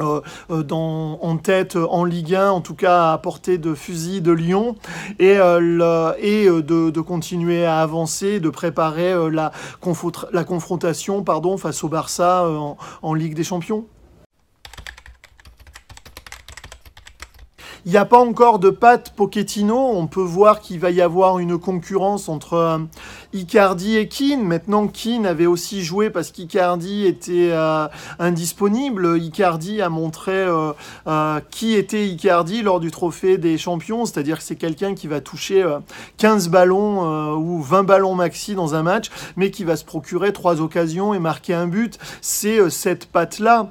euh, 0.00 0.20
euh, 0.50 0.64
en 0.70 1.36
tête 1.38 1.76
en 1.76 2.04
Ligue 2.04 2.34
1, 2.34 2.50
en 2.50 2.60
tout 2.60 2.74
cas 2.74 3.12
à 3.12 3.18
portée 3.18 3.58
de 3.58 3.74
fusil 3.74 4.20
de 4.20 4.32
Lyon, 4.32 4.76
et, 5.18 5.38
euh, 5.38 6.62
de, 6.62 7.00
continuer 7.00 7.64
à 7.64 7.80
avancer, 7.80 8.40
de 8.40 8.50
préparer 8.50 9.14
la, 9.30 9.52
la 10.32 10.44
confrontation 10.44 11.22
pardon, 11.22 11.56
face 11.56 11.82
au 11.84 11.88
Barça 11.88 12.48
en, 12.48 12.76
en 13.02 13.14
Ligue 13.14 13.34
des 13.34 13.44
Champions. 13.44 13.86
Il 17.88 17.92
n'y 17.92 17.96
a 17.96 18.04
pas 18.04 18.18
encore 18.18 18.58
de 18.58 18.68
patte 18.68 19.14
Pochettino. 19.16 19.78
On 19.78 20.08
peut 20.08 20.20
voir 20.20 20.60
qu'il 20.60 20.78
va 20.78 20.90
y 20.90 21.00
avoir 21.00 21.38
une 21.38 21.58
concurrence 21.58 22.28
entre 22.28 22.82
Icardi 23.34 23.96
et 23.96 24.08
Keane. 24.08 24.42
Maintenant, 24.42 24.88
Keane 24.88 25.26
avait 25.26 25.46
aussi 25.46 25.82
joué 25.82 26.08
parce 26.08 26.30
qu'Icardi 26.30 27.04
était 27.04 27.50
euh, 27.52 27.86
indisponible. 28.18 29.18
Icardi 29.18 29.82
a 29.82 29.90
montré 29.90 30.32
euh, 30.32 30.72
euh, 31.06 31.40
qui 31.50 31.74
était 31.74 32.06
Icardi 32.06 32.62
lors 32.62 32.80
du 32.80 32.90
trophée 32.90 33.36
des 33.36 33.58
champions, 33.58 34.06
c'est-à-dire 34.06 34.38
que 34.38 34.44
c'est 34.44 34.56
quelqu'un 34.56 34.94
qui 34.94 35.08
va 35.08 35.20
toucher 35.20 35.64
15 36.16 36.48
ballons 36.48 37.34
ou 37.36 37.60
20 37.60 37.82
ballons 37.82 38.14
maxi 38.14 38.54
dans 38.54 38.74
un 38.74 38.82
match, 38.82 39.10
mais 39.36 39.50
qui 39.50 39.64
va 39.64 39.76
se 39.76 39.84
procurer 39.84 40.32
trois 40.32 40.60
occasions 40.60 41.12
et 41.12 41.18
marquer 41.18 41.54
un 41.54 41.66
but. 41.66 41.98
C'est 42.22 42.70
cette 42.70 43.06
patte-là. 43.06 43.70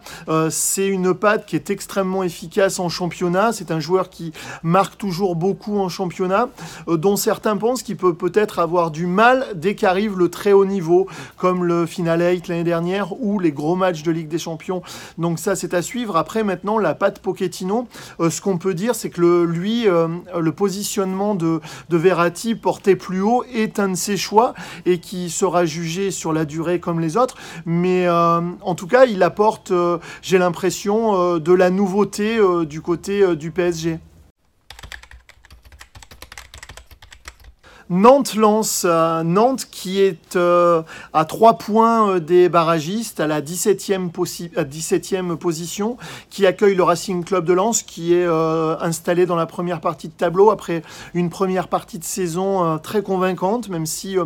c'est 0.49 0.87
une 0.87 1.13
patte 1.13 1.45
qui 1.45 1.55
est 1.55 1.69
extrêmement 1.69 2.23
efficace 2.23 2.79
en 2.79 2.89
championnat. 2.89 3.51
C'est 3.53 3.71
un 3.71 3.79
joueur 3.79 4.09
qui 4.09 4.33
marque 4.63 4.97
toujours 4.97 5.35
beaucoup 5.35 5.79
en 5.79 5.89
championnat, 5.89 6.49
dont 6.87 7.15
certains 7.15 7.57
pensent 7.57 7.83
qu'il 7.83 7.97
peut 7.97 8.13
peut-être 8.13 8.59
avoir 8.59 8.91
du 8.91 9.07
mal 9.07 9.46
dès 9.55 9.75
qu'arrive 9.75 10.17
le 10.17 10.29
très 10.29 10.53
haut 10.53 10.65
niveau, 10.65 11.07
comme 11.37 11.63
le 11.63 11.85
Final 11.85 12.21
8 12.21 12.47
l'année 12.47 12.63
dernière 12.63 13.19
ou 13.21 13.39
les 13.39 13.51
gros 13.51 13.75
matchs 13.75 14.03
de 14.03 14.11
Ligue 14.11 14.27
des 14.27 14.39
Champions. 14.39 14.81
Donc 15.17 15.39
ça, 15.39 15.55
c'est 15.55 15.73
à 15.73 15.81
suivre. 15.81 16.17
Après, 16.17 16.43
maintenant, 16.43 16.77
la 16.77 16.95
patte 16.95 17.19
Pochettino, 17.19 17.87
ce 18.19 18.41
qu'on 18.41 18.57
peut 18.57 18.73
dire, 18.73 18.95
c'est 18.95 19.09
que 19.09 19.43
lui, 19.43 19.85
le 19.85 20.51
positionnement 20.51 21.35
de, 21.35 21.59
de 21.89 21.97
Verratti 21.97 22.55
porté 22.55 22.95
plus 22.95 23.21
haut 23.21 23.43
est 23.53 23.79
un 23.79 23.89
de 23.89 23.95
ses 23.95 24.17
choix 24.17 24.53
et 24.85 24.99
qui 24.99 25.29
sera 25.29 25.65
jugé 25.65 26.11
sur 26.11 26.33
la 26.33 26.45
durée 26.45 26.79
comme 26.79 26.99
les 26.99 27.17
autres. 27.17 27.35
Mais 27.65 28.09
en 28.09 28.75
tout 28.75 28.87
cas, 28.87 29.05
il 29.05 29.23
apporte, 29.23 29.71
j'ai 30.21 30.37
l'impression, 30.37 31.37
de 31.37 31.53
la 31.53 31.69
nouveauté 31.69 32.39
du 32.65 32.81
côté 32.81 33.35
du 33.35 33.51
PSG. 33.51 33.99
Nantes 37.89 38.35
lance 38.35 38.85
Nantes 38.85 39.65
qui 39.71 40.01
est 40.01 40.35
euh, 40.35 40.81
à 41.13 41.23
3 41.23 41.57
points 41.57 42.09
euh, 42.09 42.19
des 42.19 42.49
barragistes 42.49 43.21
à 43.21 43.27
la 43.27 43.41
17e, 43.41 44.11
17e, 44.11 45.37
position, 45.37 45.97
qui 46.29 46.45
accueille 46.45 46.75
le 46.75 46.83
Racing 46.83 47.23
Club 47.23 47.45
de 47.45 47.53
Lens 47.53 47.83
qui 47.83 48.13
est 48.13 48.25
euh, 48.25 48.75
installé 48.81 49.25
dans 49.25 49.37
la 49.37 49.45
première 49.45 49.79
partie 49.79 50.09
de 50.09 50.13
tableau 50.13 50.49
après 50.49 50.81
une 51.13 51.29
première 51.29 51.69
partie 51.69 51.97
de 51.97 52.03
saison 52.03 52.77
très 52.79 53.01
convaincante, 53.01 53.69
même 53.69 53.85
si 53.85 54.17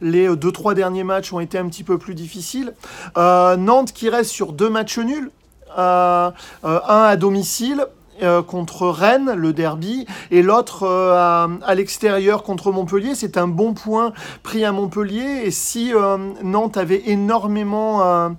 les 0.00 0.28
2-3 0.28 0.74
derniers 0.74 1.04
matchs 1.04 1.32
ont 1.32 1.40
été 1.40 1.58
un 1.58 1.68
petit 1.68 1.84
peu 1.84 1.98
plus 1.98 2.14
difficiles. 2.14 2.74
Nantes 3.16 3.92
qui 3.92 4.08
reste 4.08 4.30
sur 4.30 4.52
deux 4.52 4.70
matchs 4.70 4.98
nuls. 4.98 5.30
un 5.76 6.32
à 6.62 7.16
domicile, 7.16 7.86
euh, 8.22 8.42
contre 8.42 8.88
Rennes, 8.88 9.32
le 9.36 9.52
derby, 9.52 10.06
et 10.30 10.42
l'autre 10.42 10.84
euh, 10.84 11.48
à, 11.62 11.74
l'extérieur 11.74 12.42
contre 12.42 12.72
Montpellier. 12.72 13.14
C'est 13.14 13.36
un 13.36 13.48
bon 13.48 13.74
point 13.74 14.12
pris 14.42 14.64
à 14.64 14.72
Montpellier. 14.72 15.42
Et 15.44 15.50
si 15.50 15.92
euh, 15.94 16.16
Nantes 16.42 16.76
avait 16.76 17.02
énormément 17.06 18.30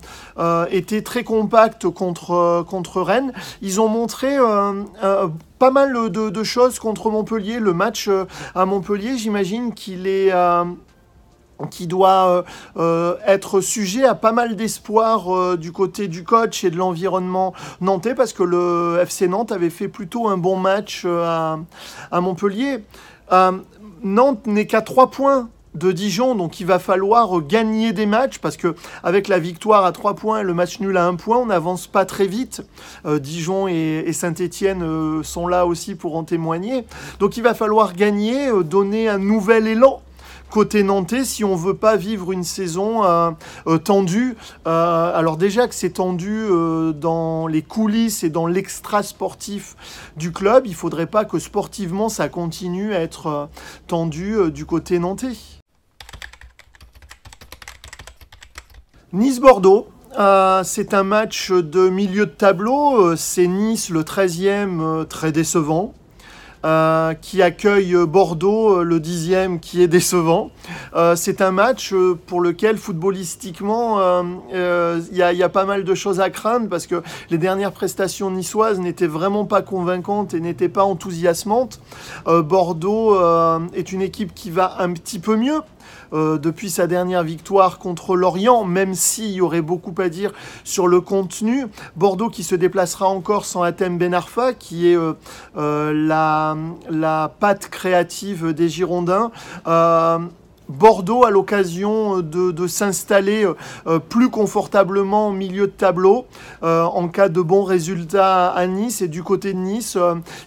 été 0.71 1.03
très 1.03 1.23
compact 1.23 1.89
contre, 1.89 3.01
Rennes, 3.01 3.33
ils 3.61 3.81
ont 3.81 3.87
montré 3.87 4.37
pas 5.59 5.71
mal 5.71 5.93
de, 6.11 6.43
choses 6.43 6.79
contre 6.79 7.09
Montpellier. 7.09 7.59
Le 7.59 7.73
match 7.73 8.09
à 8.55 8.65
Montpellier, 8.65 9.17
j'imagine 9.17 9.73
qu'il 9.73 10.07
est 10.07 10.31
qui 11.69 11.87
doit 11.87 12.29
euh, 12.29 12.43
euh, 12.77 13.15
être 13.25 13.61
sujet 13.61 14.05
à 14.05 14.15
pas 14.15 14.31
mal 14.31 14.55
d'espoir 14.55 15.33
euh, 15.33 15.57
du 15.57 15.71
côté 15.71 16.07
du 16.07 16.23
coach 16.23 16.63
et 16.63 16.71
de 16.71 16.77
l'environnement 16.77 17.53
nantais 17.79 18.15
parce 18.15 18.33
que 18.33 18.43
le 18.43 18.99
FC 19.01 19.27
Nantes 19.27 19.51
avait 19.51 19.69
fait 19.69 19.87
plutôt 19.87 20.27
un 20.27 20.37
bon 20.37 20.57
match 20.57 21.05
à, 21.05 21.59
Montpellier. 22.11 22.83
Nantes 24.03 24.47
n'est 24.47 24.65
qu'à 24.65 24.81
3 24.81 25.11
points 25.11 25.49
de 25.73 25.93
Dijon, 25.93 26.35
donc 26.35 26.59
il 26.59 26.65
va 26.65 26.79
falloir 26.79 27.41
gagner 27.41 27.93
des 27.93 28.05
matchs 28.05 28.39
parce 28.39 28.57
que 28.57 28.75
avec 29.03 29.29
la 29.29 29.39
victoire 29.39 29.85
à 29.85 29.93
3 29.93 30.15
points 30.15 30.41
et 30.41 30.43
le 30.43 30.53
match 30.53 30.79
nul 30.79 30.97
à 30.97 31.05
1 31.05 31.15
point, 31.15 31.37
on 31.37 31.45
n'avance 31.45 31.87
pas 31.87 32.05
très 32.05 32.27
vite. 32.27 32.63
Dijon 33.05 33.67
et 33.67 34.11
Saint-Étienne 34.11 35.23
sont 35.23 35.47
là 35.47 35.65
aussi 35.65 35.95
pour 35.95 36.17
en 36.17 36.23
témoigner. 36.23 36.85
Donc 37.19 37.37
il 37.37 37.43
va 37.43 37.53
falloir 37.53 37.93
gagner, 37.93 38.49
donner 38.63 39.07
un 39.07 39.19
nouvel 39.19 39.67
élan 39.67 40.01
côté 40.51 40.83
nantais 40.83 41.25
si 41.25 41.43
on 41.43 41.55
veut 41.55 41.73
pas 41.73 41.95
vivre 41.95 42.31
une 42.31 42.43
saison 42.43 43.03
euh, 43.03 43.31
euh, 43.65 43.79
tendue. 43.79 44.35
Euh, 44.67 45.17
alors 45.17 45.37
déjà 45.37 45.67
que 45.67 45.73
c'est 45.73 45.93
tendu 45.93 46.45
dans 46.95 47.47
les 47.47 47.63
coulisses 47.63 48.23
et 48.23 48.29
dans 48.29 48.45
l'extra 48.45 49.01
sportif 49.01 49.75
du 50.17 50.31
club, 50.31 50.67
il 50.67 50.75
faudrait 50.75 51.07
pas 51.07 51.25
que 51.25 51.39
sportivement 51.39 52.09
ça 52.09 52.29
continue 52.29 52.93
à 52.93 52.99
être 52.99 53.49
tendu 53.87 54.51
du 54.51 54.65
côté 54.65 54.99
nantais. 54.99 55.37
Nice-Bordeaux. 59.13 59.87
c'est 60.63 60.93
un 60.93 61.03
match 61.03 61.51
de 61.51 61.89
milieu 61.89 62.25
de 62.25 62.31
tableau. 62.31 63.15
c'est 63.15 63.47
Nice, 63.47 63.89
le 63.89 64.03
13e, 64.03 65.07
très 65.07 65.31
décevant. 65.31 65.93
Euh, 66.63 67.15
qui 67.15 67.41
accueille 67.41 67.95
Bordeaux, 68.07 68.81
euh, 68.81 68.83
le 68.83 68.99
dixième, 68.99 69.59
qui 69.59 69.81
est 69.81 69.87
décevant. 69.87 70.51
Euh, 70.93 71.15
c'est 71.15 71.41
un 71.41 71.49
match 71.49 71.91
pour 72.27 72.39
lequel, 72.39 72.77
footballistiquement, 72.77 73.99
il 74.51 75.17
y, 75.17 75.43
a 75.43 75.49
pas 75.49 75.65
mal 75.65 75.83
de 75.83 75.95
choses 75.95 76.19
à 76.19 76.29
craindre 76.29 76.69
parce 76.69 76.85
que 76.85 77.01
les 77.31 77.39
dernières 77.39 77.71
prestations 77.71 78.29
niçoises 78.29 78.79
n'étaient 78.79 79.07
vraiment 79.07 79.45
pas 79.45 79.63
convaincantes 79.63 80.35
et 80.35 80.39
n'étaient 80.39 80.69
pas 80.69 80.83
enthousiasmantes. 80.83 81.79
Bordeaux 82.27 83.17
est 83.73 83.91
une 83.91 84.03
équipe 84.03 84.33
qui 84.35 84.51
va 84.51 84.75
un 84.79 84.93
petit 84.93 85.19
peu 85.19 85.35
mieux. 85.35 85.61
Euh, 86.13 86.37
depuis 86.37 86.69
sa 86.69 86.87
dernière 86.87 87.23
victoire 87.23 87.77
contre 87.77 88.15
Lorient, 88.15 88.65
même 88.65 88.95
s'il 88.95 89.31
y 89.31 89.41
aurait 89.41 89.61
beaucoup 89.61 89.93
à 89.97 90.09
dire 90.09 90.33
sur 90.63 90.87
le 90.87 90.99
contenu. 90.99 91.67
Bordeaux 91.95 92.29
qui 92.29 92.43
se 92.43 92.55
déplacera 92.55 93.07
encore 93.07 93.45
sans 93.45 93.63
Atem 93.63 93.97
Benarfa, 93.97 94.53
qui 94.53 94.89
est 94.89 94.97
euh, 94.97 95.13
euh, 95.57 95.93
la, 95.93 96.57
la 96.89 97.33
patte 97.39 97.69
créative 97.69 98.53
des 98.53 98.67
Girondins. 98.67 99.31
Bordeaux 100.71 101.25
a 101.25 101.29
l'occasion 101.29 102.17
euh, 102.17 102.21
de, 102.51 102.67
s'installer 102.67 103.43
euh, 103.43 103.53
euh, 103.87 103.99
plus 103.99 104.29
confortablement 104.29 105.27
au 105.27 105.31
milieu 105.31 105.67
de 105.67 105.71
tableau 105.71 106.25
en 106.61 107.07
cas 107.07 107.29
de 107.29 107.41
bons 107.41 107.63
résultats 107.63 108.49
à 108.49 108.67
Nice. 108.67 109.01
Et 109.01 109.07
du 109.07 109.23
côté 109.23 109.53
de 109.53 109.57
Nice, 109.57 109.97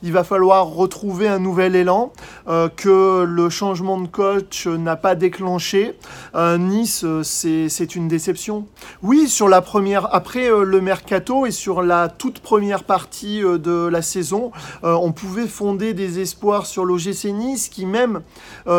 il 0.03 0.13
va 0.13 0.25
falloir 0.25 0.67
retrouver 0.67 1.29
un 1.29 1.39
nouvel 1.39 1.77
élan 1.77 2.13
que 2.77 3.25
le 3.25 3.51
changement 3.51 4.01
de 4.01 4.07
coach 4.07 4.67
n'a 4.67 4.97
pas 4.97 5.15
déclenché. 5.15 5.95
nice, 6.35 7.05
c'est 7.23 7.97
une 7.97 8.09
déception. 8.09 8.67
Oui, 9.03 9.29
sur 9.29 9.49
la 9.49 9.61
première, 9.61 10.15
après 10.15 10.49
le 10.49 10.81
mercato 10.81 11.47
et 11.47 11.51
sur 11.51 11.83
la 11.83 12.09
toute 12.09 12.39
première 12.39 12.85
partie 12.85 13.41
de 13.41 13.89
la 13.89 14.03
saison, 14.03 14.53
on 14.83 15.13
pouvait 15.13 15.49
fonder 15.49 15.95
des 15.95 16.21
espoirs 16.21 16.67
sur 16.67 16.85
l'OGC 16.85 17.33
Nice 17.33 17.69
qui 17.69 17.87
même, 17.87 18.23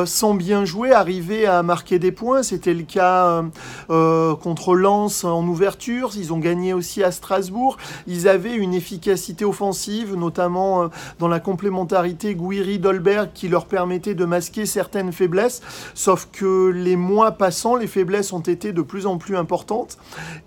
sans 0.06 0.34
bien 0.34 0.66
jouer, 0.66 0.94
arrivait 0.94 1.35
à 1.44 1.62
marquer 1.62 2.00
des 2.00 2.12
points. 2.13 2.44
C'était 2.44 2.74
le 2.74 2.84
cas 2.84 3.27
euh, 3.27 3.44
euh, 3.89 4.36
contre 4.36 4.75
Lens 4.75 5.24
en 5.25 5.46
ouverture. 5.46 6.12
Ils 6.15 6.32
ont 6.32 6.39
gagné 6.39 6.74
aussi 6.74 7.04
à 7.04 7.12
Strasbourg. 7.12 7.77
Ils 8.08 8.27
avaient 8.27 8.56
une 8.56 8.74
efficacité 8.74 9.44
offensive, 9.44 10.15
notamment 10.15 10.84
euh, 10.84 10.88
dans 11.20 11.27
la 11.27 11.39
complémentarité 11.39 12.36
Guiri-Dolberg 12.36 13.32
qui 13.34 13.50
leur 13.50 13.65
permettait 13.65 14.15
de 14.15 14.25
masquer 14.25 14.65
certaines 14.65 15.12
faiblesses. 15.12 15.62
Sauf 15.94 16.30
que 16.32 16.70
les 16.70 16.96
mois 16.96 17.32
passant, 17.32 17.75
les 17.75 17.88
faiblesses 17.88 18.32
ont 18.32 18.39
été 18.39 18.72
de 18.72 18.82
plus 18.82 19.06
en 19.06 19.18
plus 19.18 19.36
importantes. 19.36 19.98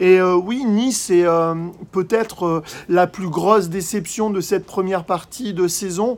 Et 0.00 0.20
oui, 0.22 0.64
Nice 0.64 1.10
est 1.10 1.26
peut-être 1.92 2.62
la 2.88 3.06
plus 3.06 3.28
grosse 3.28 3.68
déception 3.68 4.30
de 4.30 4.40
cette 4.40 4.64
première 4.64 5.04
partie 5.04 5.52
de 5.52 5.68
saison. 5.68 6.16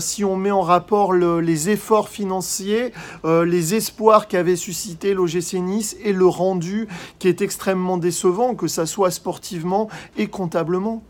si 0.00 0.24
on 0.24 0.36
met 0.36 0.50
en 0.50 0.62
rapport 0.62 1.12
les 1.12 1.70
efforts 1.70 2.08
financiers, 2.08 2.92
les 3.24 3.74
espoirs 3.74 4.09
qu'avait 4.18 4.56
suscité 4.56 5.14
l'OGC 5.14 5.54
Nice 5.54 5.96
et 6.02 6.12
le 6.12 6.26
rendu 6.26 6.88
qui 7.18 7.28
est 7.28 7.42
extrêmement 7.42 7.96
décevant, 7.96 8.54
que 8.54 8.66
ça 8.66 8.86
soit 8.86 9.10
sportivement 9.10 9.88
et 10.16 10.26
comptablement. 10.26 11.02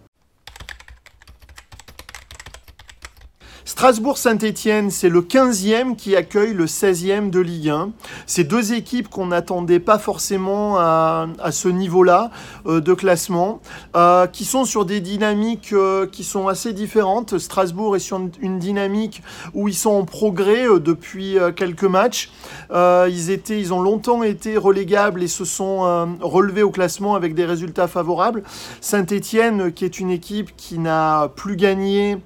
Strasbourg-Saint-Etienne, 3.80 4.90
c'est 4.90 5.08
le 5.08 5.22
15e 5.22 5.96
qui 5.96 6.14
accueille 6.14 6.52
le 6.52 6.66
16e 6.66 7.30
de 7.30 7.40
Ligue 7.40 7.70
1. 7.70 7.92
C'est 8.26 8.44
deux 8.44 8.74
équipes 8.74 9.08
qu'on 9.08 9.28
n'attendait 9.28 9.80
pas 9.80 9.98
forcément 9.98 10.76
à, 10.78 11.26
ce 11.50 11.68
niveau-là 11.68 12.30
euh, 12.66 12.82
de 12.82 12.92
classement, 12.92 13.62
euh, 13.96 14.26
qui 14.26 14.44
sont 14.44 14.66
sur 14.66 14.84
des 14.84 15.00
dynamiques 15.00 15.72
euh, 15.72 16.06
qui 16.06 16.24
sont 16.24 16.46
assez 16.46 16.74
différentes. 16.74 17.38
Strasbourg 17.38 17.96
est 17.96 18.00
sur 18.00 18.20
une 18.42 18.58
dynamique 18.58 19.22
où 19.54 19.66
ils 19.66 19.74
sont 19.74 19.92
en 19.92 20.04
progrès 20.04 20.66
depuis 20.78 21.38
quelques 21.56 21.84
matchs. 21.84 22.30
ils, 22.70 23.30
étaient, 23.30 23.58
ils 23.58 23.72
ont 23.72 23.80
longtemps 23.80 24.22
été 24.22 24.58
relégables 24.58 25.22
et 25.22 25.28
se 25.28 25.46
sont 25.46 26.18
relevés 26.20 26.62
au 26.62 26.70
classement 26.70 27.14
avec 27.14 27.34
des 27.34 27.46
résultats 27.46 27.88
favorables. 27.88 28.42
Saint-Etienne, 28.82 29.72
qui 29.72 29.86
est 29.86 30.00
une 30.00 30.10
équipe 30.10 30.54
qui 30.58 30.78
n'a 30.78 31.30
plus 31.34 31.56
gagné, 31.56 32.18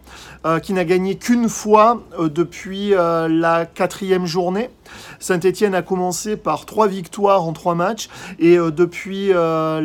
qui 0.63 0.73
n'a 0.73 0.85
gagné 0.85 1.15
qu'une 1.17 1.44
fois 1.49 2.03
euh, 2.19 2.29
depuis 2.29 2.95
euh, 2.95 3.29
la 3.29 3.67
quatrième 3.67 4.27
journée. 4.27 4.71
Saint-Etienne 5.19 5.75
a 5.75 5.83
commencé 5.83 6.37
par 6.37 6.67
trois 6.67 6.87
victoires 6.87 7.45
en 7.45 7.53
trois 7.53 7.75
matchs 7.75 8.09
et 8.39 8.57
depuis 8.57 9.31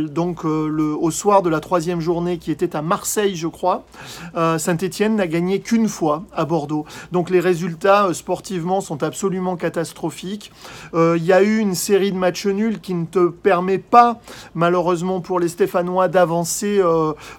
donc 0.09 0.43
le, 0.43 0.95
au 0.99 1.11
soir 1.11 1.41
de 1.41 1.49
la 1.49 1.59
troisième 1.59 2.01
journée 2.01 2.37
qui 2.37 2.51
était 2.51 2.75
à 2.75 2.81
Marseille, 2.81 3.35
je 3.35 3.47
crois, 3.47 3.83
Saint-Etienne 4.35 5.15
n'a 5.15 5.27
gagné 5.27 5.59
qu'une 5.59 5.87
fois 5.87 6.23
à 6.33 6.45
Bordeaux. 6.45 6.85
Donc 7.11 7.29
les 7.29 7.39
résultats 7.39 8.13
sportivement 8.13 8.81
sont 8.81 9.03
absolument 9.03 9.55
catastrophiques. 9.55 10.51
Il 10.93 11.23
y 11.23 11.33
a 11.33 11.41
eu 11.41 11.57
une 11.57 11.75
série 11.75 12.11
de 12.11 12.17
matchs 12.17 12.47
nuls 12.47 12.79
qui 12.79 12.93
ne 12.93 13.05
te 13.05 13.27
permet 13.27 13.77
pas, 13.77 14.19
malheureusement 14.53 15.21
pour 15.21 15.39
les 15.39 15.47
Stéphanois, 15.47 16.07
d'avancer 16.07 16.81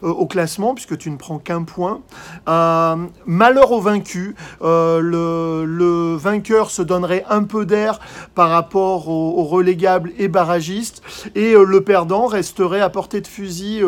au 0.03 0.27
classement 0.27 0.75
puisque 0.75 0.99
tu 0.99 1.11
ne 1.11 1.17
prends 1.17 1.39
qu'un 1.39 1.63
point. 1.63 2.01
malheur 2.47 3.73
au 3.73 3.81
vaincu. 3.81 4.35
le, 4.61 6.17
vainqueur 6.17 6.71
se 6.71 6.83
donnerait 6.83 7.25
un 7.29 7.45
peu 7.45 7.60
d'air 7.65 8.01
par 8.35 8.51
rapport 8.51 9.09
aux, 9.09 9.45
relégables 9.45 10.13
et 10.19 10.29
barragistes. 10.29 11.03
Et 11.35 11.55
le 11.55 11.81
perdant 11.83 12.27
resterait 12.27 12.81
à 12.81 12.91
portée 12.91 13.21
de 13.21 13.27
fusil 13.27 13.83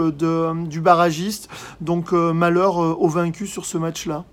du 0.66 0.80
barragiste. 0.80 1.48
Donc 1.80 2.12
malheur 2.12 2.76
au 2.76 3.08
vaincu 3.08 3.46
sur 3.46 3.64
ce 3.64 3.78
match-là. 3.78 4.24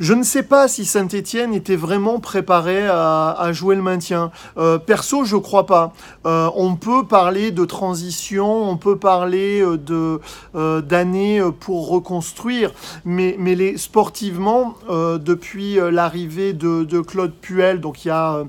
Je 0.00 0.14
ne 0.14 0.22
sais 0.22 0.42
pas 0.42 0.66
si 0.66 0.86
Saint-Etienne 0.86 1.52
était 1.52 1.76
vraiment 1.76 2.20
préparé 2.20 2.86
à, 2.88 3.50
jouer 3.52 3.76
le 3.76 3.82
maintien. 3.82 4.30
Euh, 4.56 4.78
perso, 4.78 5.26
je 5.26 5.36
crois 5.36 5.66
pas. 5.66 5.92
Euh, 6.24 6.48
on 6.56 6.76
peut 6.76 7.06
parler 7.06 7.50
de 7.50 7.66
transition, 7.66 8.70
on 8.70 8.78
peut 8.78 8.96
parler 8.96 9.60
euh, 9.60 9.76
de 9.76 10.80
d'années 10.80 11.42
pour 11.60 11.90
reconstruire, 11.90 12.72
mais, 13.04 13.36
mais 13.38 13.76
sportivement, 13.76 14.74
depuis 14.88 15.74
l'arrivée 15.74 16.54
de, 16.54 16.84
de, 16.84 17.00
Claude 17.00 17.34
Puel, 17.34 17.80
donc 17.80 18.04
il 18.04 18.08
y 18.08 18.10
a 18.10 18.44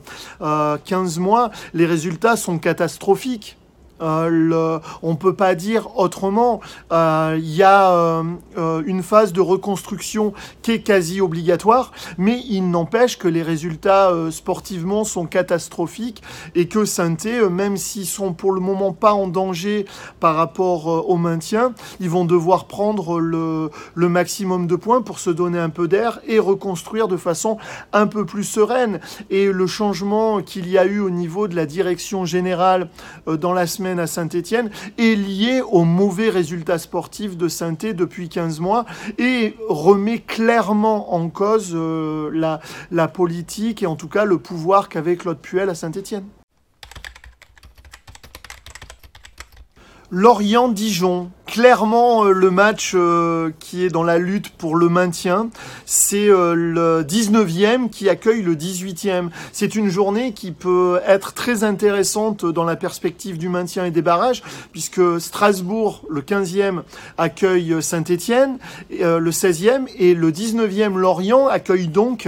15 0.86 1.20
mois, 1.20 1.52
les 1.74 1.86
résultats 1.86 2.38
sont 2.38 2.60
catastrophiques. 2.60 3.58
Euh, 4.02 4.80
on 5.02 5.12
ne 5.12 5.16
peut 5.16 5.36
pas 5.36 5.56
dire 5.56 5.98
autrement. 5.98 6.62
Euh, 6.92 7.38
il 7.38 7.56
y 7.56 7.64
a 7.64 7.92
euh, 7.92 8.84
une 8.86 9.04
phase 9.04 9.34
de 9.34 9.42
reconstruction 9.42 10.34
qui 10.62 10.72
est 10.72 10.82
quasi 10.82 11.22
obligatoire, 11.22 11.92
mais 12.18 12.42
il 12.50 12.70
n'empêche 12.70 13.18
que 13.18 13.28
les 13.28 13.44
résultats 13.44 14.12
sportivement 14.30 15.04
sont 15.04 15.26
catastrophiques 15.26 16.22
et 16.56 16.68
que 16.68 16.86
saint 16.86 17.12
même 17.52 17.78
s'ils 17.78 18.06
sont 18.06 18.34
pour 18.34 18.52
le 18.52 18.62
moment 18.62 18.94
pas 18.94 19.14
en 19.14 19.28
danger 19.28 19.86
par 20.20 20.36
rapport 20.36 21.10
au 21.10 21.18
maintien, 21.18 21.74
ils 22.00 22.10
vont 22.10 22.26
devoir 22.26 22.66
prendre 22.66 23.20
le, 23.20 23.70
le 23.96 24.10
maximum 24.10 24.66
de 24.66 24.76
points 24.76 25.02
pour 25.02 25.20
se 25.20 25.30
donner 25.30 25.60
un 25.60 25.70
peu 25.70 25.88
d'air 25.88 26.20
et 26.26 26.40
reconstruire 26.40 27.08
de 27.08 27.18
façon 27.18 27.58
un 27.92 28.08
peu 28.08 28.26
plus 28.26 28.44
sereine. 28.44 29.02
Et 29.30 29.52
le 29.52 29.68
changement 29.68 30.42
qu'il 30.42 30.70
y 30.70 30.78
a 30.78 30.86
eu 30.86 31.00
au 31.00 31.10
niveau 31.10 31.48
de 31.48 31.56
la 31.56 31.66
direction 31.66 32.26
générale 32.26 32.90
dans 33.28 33.54
la 33.54 33.68
semaine 33.68 33.91
à 34.00 34.08
Saint-Etienne 34.08 34.70
est 34.98 35.16
lié 35.16 35.62
aux 35.62 35.84
mauvais 35.84 36.30
résultats 36.30 36.78
sportifs 36.78 37.38
de 37.38 37.48
saint 37.48 37.72
depuis 37.72 38.30
15 38.30 38.60
mois 38.60 38.86
et 39.18 39.56
remet 39.68 40.20
clairement 40.20 41.14
en 41.14 41.30
cause 41.30 41.72
euh, 41.74 42.30
la, 42.34 42.60
la 42.92 43.08
politique 43.08 43.82
et 43.84 43.88
en 43.88 43.96
tout 43.96 44.10
cas 44.10 44.26
le 44.26 44.38
pouvoir 44.38 44.90
qu'avait 44.90 45.16
Claude 45.16 45.40
Puel 45.40 45.70
à 45.70 45.76
Saint-Etienne. 45.76 46.26
Lorient-Dijon, 50.14 51.32
clairement 51.46 52.26
euh, 52.26 52.32
le 52.34 52.52
match 52.52 52.92
euh, 52.96 53.52
qui 53.60 53.86
est 53.86 53.90
dans 53.90 54.04
la 54.04 54.18
lutte 54.18 54.50
pour 54.50 54.76
le 54.76 54.90
maintien. 54.90 55.50
C'est 55.86 56.28
euh, 56.28 56.54
le 56.54 57.04
19e 57.04 57.90
qui 57.90 58.10
accueille 58.10 58.42
le 58.42 58.56
18e. 58.56 59.30
C'est 59.54 59.74
une 59.76 59.88
journée 59.88 60.34
qui 60.34 60.52
peut 60.52 61.00
être 61.08 61.34
très 61.34 61.64
intéressante 61.64 62.46
dans 62.46 62.66
la 62.66 62.76
perspective 62.76 63.38
du 63.38 63.48
maintien 63.48 63.86
et 63.86 63.92
des 63.92 64.02
barrages, 64.02 64.44
puisque 64.74 65.22
Strasbourg, 65.22 66.04
le 66.10 66.20
15e, 66.20 66.82
accueille 67.18 67.82
Saint-Étienne, 67.82 68.58
le 68.90 69.32
16e, 69.32 69.88
et 69.98 70.14
le 70.14 70.30
19e 70.30 70.98
Lorient 70.98 71.48
accueille 71.48 71.88
donc 71.88 72.28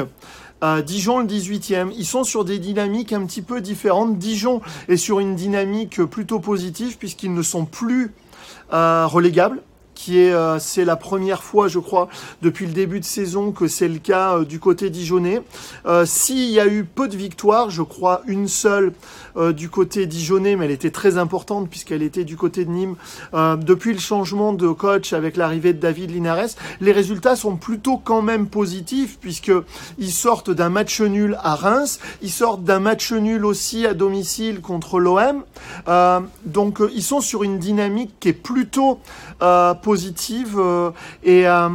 Dijon 0.86 1.20
le 1.20 1.26
18e. 1.26 1.92
Ils 1.98 2.06
sont 2.06 2.24
sur 2.24 2.46
des 2.46 2.60
dynamiques 2.60 3.14
un 3.14 3.26
petit 3.26 3.42
peu 3.42 3.62
différentes. 3.62 4.18
Dijon 4.18 4.62
est 4.88 4.98
sur 4.98 5.20
une 5.20 5.36
dynamique 5.36 6.04
plutôt 6.04 6.40
positive 6.40 6.98
puisqu'ils 6.98 7.34
ne 7.34 7.42
sont 7.42 7.66
plus 7.66 8.12
euh, 8.72 9.06
relégables 9.06 9.62
euh, 10.12 10.60
c'est 10.60 10.86
la 10.86 10.96
première 10.96 11.44
fois, 11.44 11.68
je 11.68 11.80
crois, 11.80 12.10
depuis 12.42 12.66
le 12.66 12.74
début 12.74 13.00
de 13.00 13.06
saison 13.06 13.52
que 13.52 13.68
c'est 13.68 13.88
le 13.88 14.00
cas 14.00 14.38
euh, 14.38 14.46
du 14.46 14.60
côté 14.60 14.90
dijonnais. 14.90 15.42
Euh, 15.86 16.06
S'il 16.06 16.50
y 16.50 16.60
a 16.60 16.68
eu 16.68 16.84
peu 16.84 17.08
de 17.08 17.16
victoires, 17.16 17.70
je 17.70 17.82
crois 17.82 18.22
une 18.28 18.48
seule 18.48 18.94
du 19.56 19.68
côté 19.68 20.06
dijonnais, 20.06 20.56
mais 20.56 20.66
elle 20.66 20.72
était 20.72 20.92
très 20.92 21.18
importante 21.18 21.68
puisqu'elle 21.68 22.04
était 22.04 22.24
du 22.24 22.38
côté 22.38 22.66
de 22.66 22.70
Nîmes. 22.70 22.96
depuis 23.34 23.92
le 23.92 24.00
changement 24.00 24.54
de 24.54 24.68
coach 24.68 25.12
avec 25.12 25.38
l'arrivée 25.38 25.74
de 25.74 25.80
David 25.80 26.12
Linares, 26.12 26.50
les 26.82 26.92
résultats 26.92 27.36
sont 27.36 27.56
plutôt 27.56 27.98
quand 27.98 28.22
même 28.22 28.46
positifs 28.48 29.18
puisque 29.20 29.52
ils 29.98 30.12
sortent 30.12 30.52
d'un 30.52 30.70
match 30.70 31.02
nul 31.02 31.36
à 31.42 31.56
Reims, 31.56 32.00
ils 32.22 32.30
sortent 32.30 32.64
d'un 32.64 32.80
match 32.80 33.12
nul 33.12 33.44
aussi 33.44 33.88
à 33.88 33.96
domicile 33.96 34.62
contre 34.62 35.00
l'OM. 35.00 35.44
donc 36.46 36.80
ils 36.94 37.04
sont 37.04 37.22
sur 37.22 37.44
une 37.44 37.58
dynamique 37.58 38.14
qui 38.20 38.30
est 38.30 38.34
plutôt 38.34 39.00
positive 39.40 39.93
euh, 40.56 40.92
et 41.24 41.48
euh, 41.48 41.70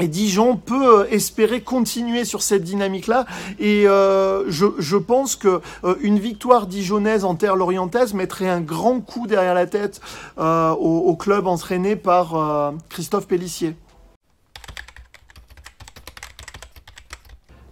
et 0.00 0.08
Dijon 0.08 0.56
peut 0.56 1.00
euh, 1.00 1.06
espérer 1.10 1.60
continuer 1.60 2.24
sur 2.24 2.40
cette 2.40 2.64
dynamique-là. 2.64 3.26
Et 3.60 3.82
je, 3.84 4.96
pense 4.96 5.36
que 5.36 5.60
une 6.00 6.18
victoire 6.18 6.66
dijonnaise 6.66 7.24
en 7.26 7.34
terre 7.34 7.56
lorientaise 7.56 8.14
mettrait 8.14 8.48
un 8.48 8.62
grand 8.62 9.00
coup 9.00 9.26
derrière 9.26 9.54
la 9.54 9.66
tête 9.66 10.00
au, 10.38 11.16
club 11.18 11.46
entraîné 11.46 11.94
par 11.94 12.72
Christophe 12.88 13.26
Pellissier. 13.26 13.76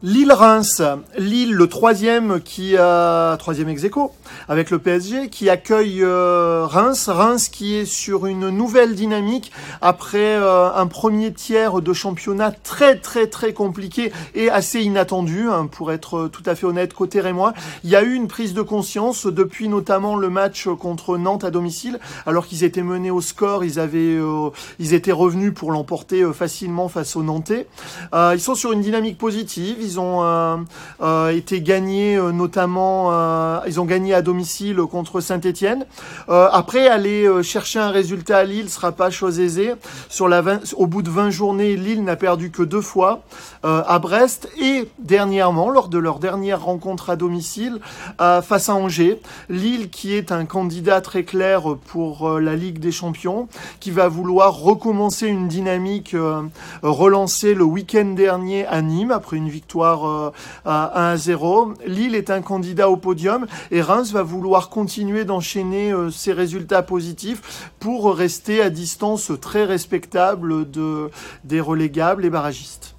Lille-Reims. 0.02 0.80
Lille, 1.18 1.52
le 1.52 1.66
troisième 1.66 2.40
qui 2.40 2.74
a 2.78 3.36
troisième 3.36 3.68
ex 3.68 3.84
avec 4.48 4.70
le 4.70 4.78
PSG, 4.78 5.28
qui 5.28 5.50
accueille 5.50 6.02
euh, 6.02 6.64
Reims. 6.64 7.10
Reims 7.10 7.50
qui 7.50 7.74
est 7.74 7.84
sur 7.84 8.24
une 8.24 8.48
nouvelle 8.48 8.94
dynamique 8.94 9.52
après 9.82 10.36
euh, 10.36 10.72
un 10.72 10.86
premier 10.86 11.34
tiers 11.34 11.82
de 11.82 11.92
championnat 11.92 12.50
très 12.50 12.96
très 12.96 13.26
très 13.26 13.52
compliqué 13.52 14.10
et 14.34 14.48
assez 14.48 14.80
inattendu, 14.80 15.50
hein, 15.50 15.68
pour 15.70 15.92
être 15.92 16.28
tout 16.28 16.44
à 16.46 16.54
fait 16.54 16.64
honnête 16.64 16.94
côté 16.94 17.20
Rémois. 17.20 17.52
Il 17.84 17.90
y 17.90 17.96
a 17.96 18.02
eu 18.02 18.14
une 18.14 18.26
prise 18.26 18.54
de 18.54 18.62
conscience 18.62 19.26
depuis 19.26 19.68
notamment 19.68 20.16
le 20.16 20.30
match 20.30 20.66
contre 20.66 21.18
Nantes 21.18 21.44
à 21.44 21.50
domicile, 21.50 22.00
alors 22.24 22.46
qu'ils 22.46 22.64
étaient 22.64 22.82
menés 22.82 23.10
au 23.10 23.20
score, 23.20 23.64
ils 23.64 23.78
avaient, 23.78 24.16
euh, 24.16 24.48
ils 24.78 24.94
étaient 24.94 25.12
revenus 25.12 25.52
pour 25.52 25.72
l'emporter 25.72 26.24
facilement 26.32 26.88
face 26.88 27.16
aux 27.16 27.22
Nantais. 27.22 27.66
ils 28.14 28.40
sont 28.40 28.54
sur 28.54 28.72
une 28.72 28.80
dynamique 28.80 29.18
positive 29.18 29.89
ont 29.98 30.22
euh, 30.22 30.56
euh, 31.02 31.28
été 31.30 31.60
gagnés 31.60 32.16
euh, 32.16 32.32
notamment, 32.32 33.10
ils 33.66 33.80
ont 33.80 33.84
gagné 33.84 34.14
à 34.14 34.22
domicile 34.22 34.76
contre 34.90 35.20
Saint-Étienne. 35.20 35.86
après, 36.28 36.88
aller 36.88 37.28
chercher 37.42 37.78
un 37.78 37.90
résultat 37.90 38.38
à 38.38 38.44
Lille 38.44 38.68
sera 38.68 38.92
pas 38.92 39.10
chose 39.10 39.40
aisée. 39.40 39.74
Sur 40.08 40.28
la 40.28 40.42
au 40.76 40.86
bout 40.86 41.02
de 41.02 41.10
20 41.10 41.30
journées, 41.30 41.76
Lille 41.76 42.04
n'a 42.04 42.16
perdu 42.16 42.50
que 42.50 42.62
deux 42.62 42.80
fois 42.80 43.22
à 43.62 43.98
Brest 43.98 44.48
et 44.60 44.88
dernièrement, 44.98 45.70
lors 45.70 45.88
de 45.88 45.98
leur 45.98 46.18
dernière 46.18 46.62
rencontre 46.62 47.10
à 47.10 47.16
domicile 47.16 47.78
face 48.18 48.68
à 48.68 48.74
Angers, 48.74 49.20
Lille 49.48 49.90
qui 49.90 50.14
est 50.14 50.32
un 50.32 50.44
candidat 50.44 51.00
très 51.00 51.24
clair 51.24 51.62
pour 51.86 52.38
la 52.38 52.56
Ligue 52.56 52.78
des 52.78 52.92
Champions, 52.92 53.48
qui 53.80 53.90
va 53.90 54.08
vouloir 54.08 54.54
recommencer 54.54 55.26
une 55.26 55.48
dynamique 55.48 56.16
relancée 56.82 57.54
le 57.54 57.64
week-end 57.64 58.14
dernier 58.16 58.66
à 58.66 58.82
Nîmes 58.82 59.10
après 59.10 59.36
une 59.36 59.48
victoire 59.48 59.79
euh, 59.84 60.30
à 60.64 61.08
1 61.08 61.12
à 61.12 61.16
0. 61.16 61.74
Lille 61.86 62.14
est 62.14 62.30
un 62.30 62.42
candidat 62.42 62.88
au 62.88 62.96
podium 62.96 63.46
et 63.70 63.82
Reims 63.82 64.12
va 64.12 64.22
vouloir 64.22 64.68
continuer 64.68 65.24
d'enchaîner 65.24 65.92
euh, 65.92 66.10
ses 66.10 66.32
résultats 66.32 66.82
positifs 66.82 67.72
pour 67.80 68.14
rester 68.14 68.62
à 68.62 68.70
distance 68.70 69.32
très 69.40 69.64
respectable 69.64 70.70
de, 70.70 71.10
des 71.44 71.60
relégables 71.60 72.24
et 72.24 72.30
barragistes. 72.30 72.94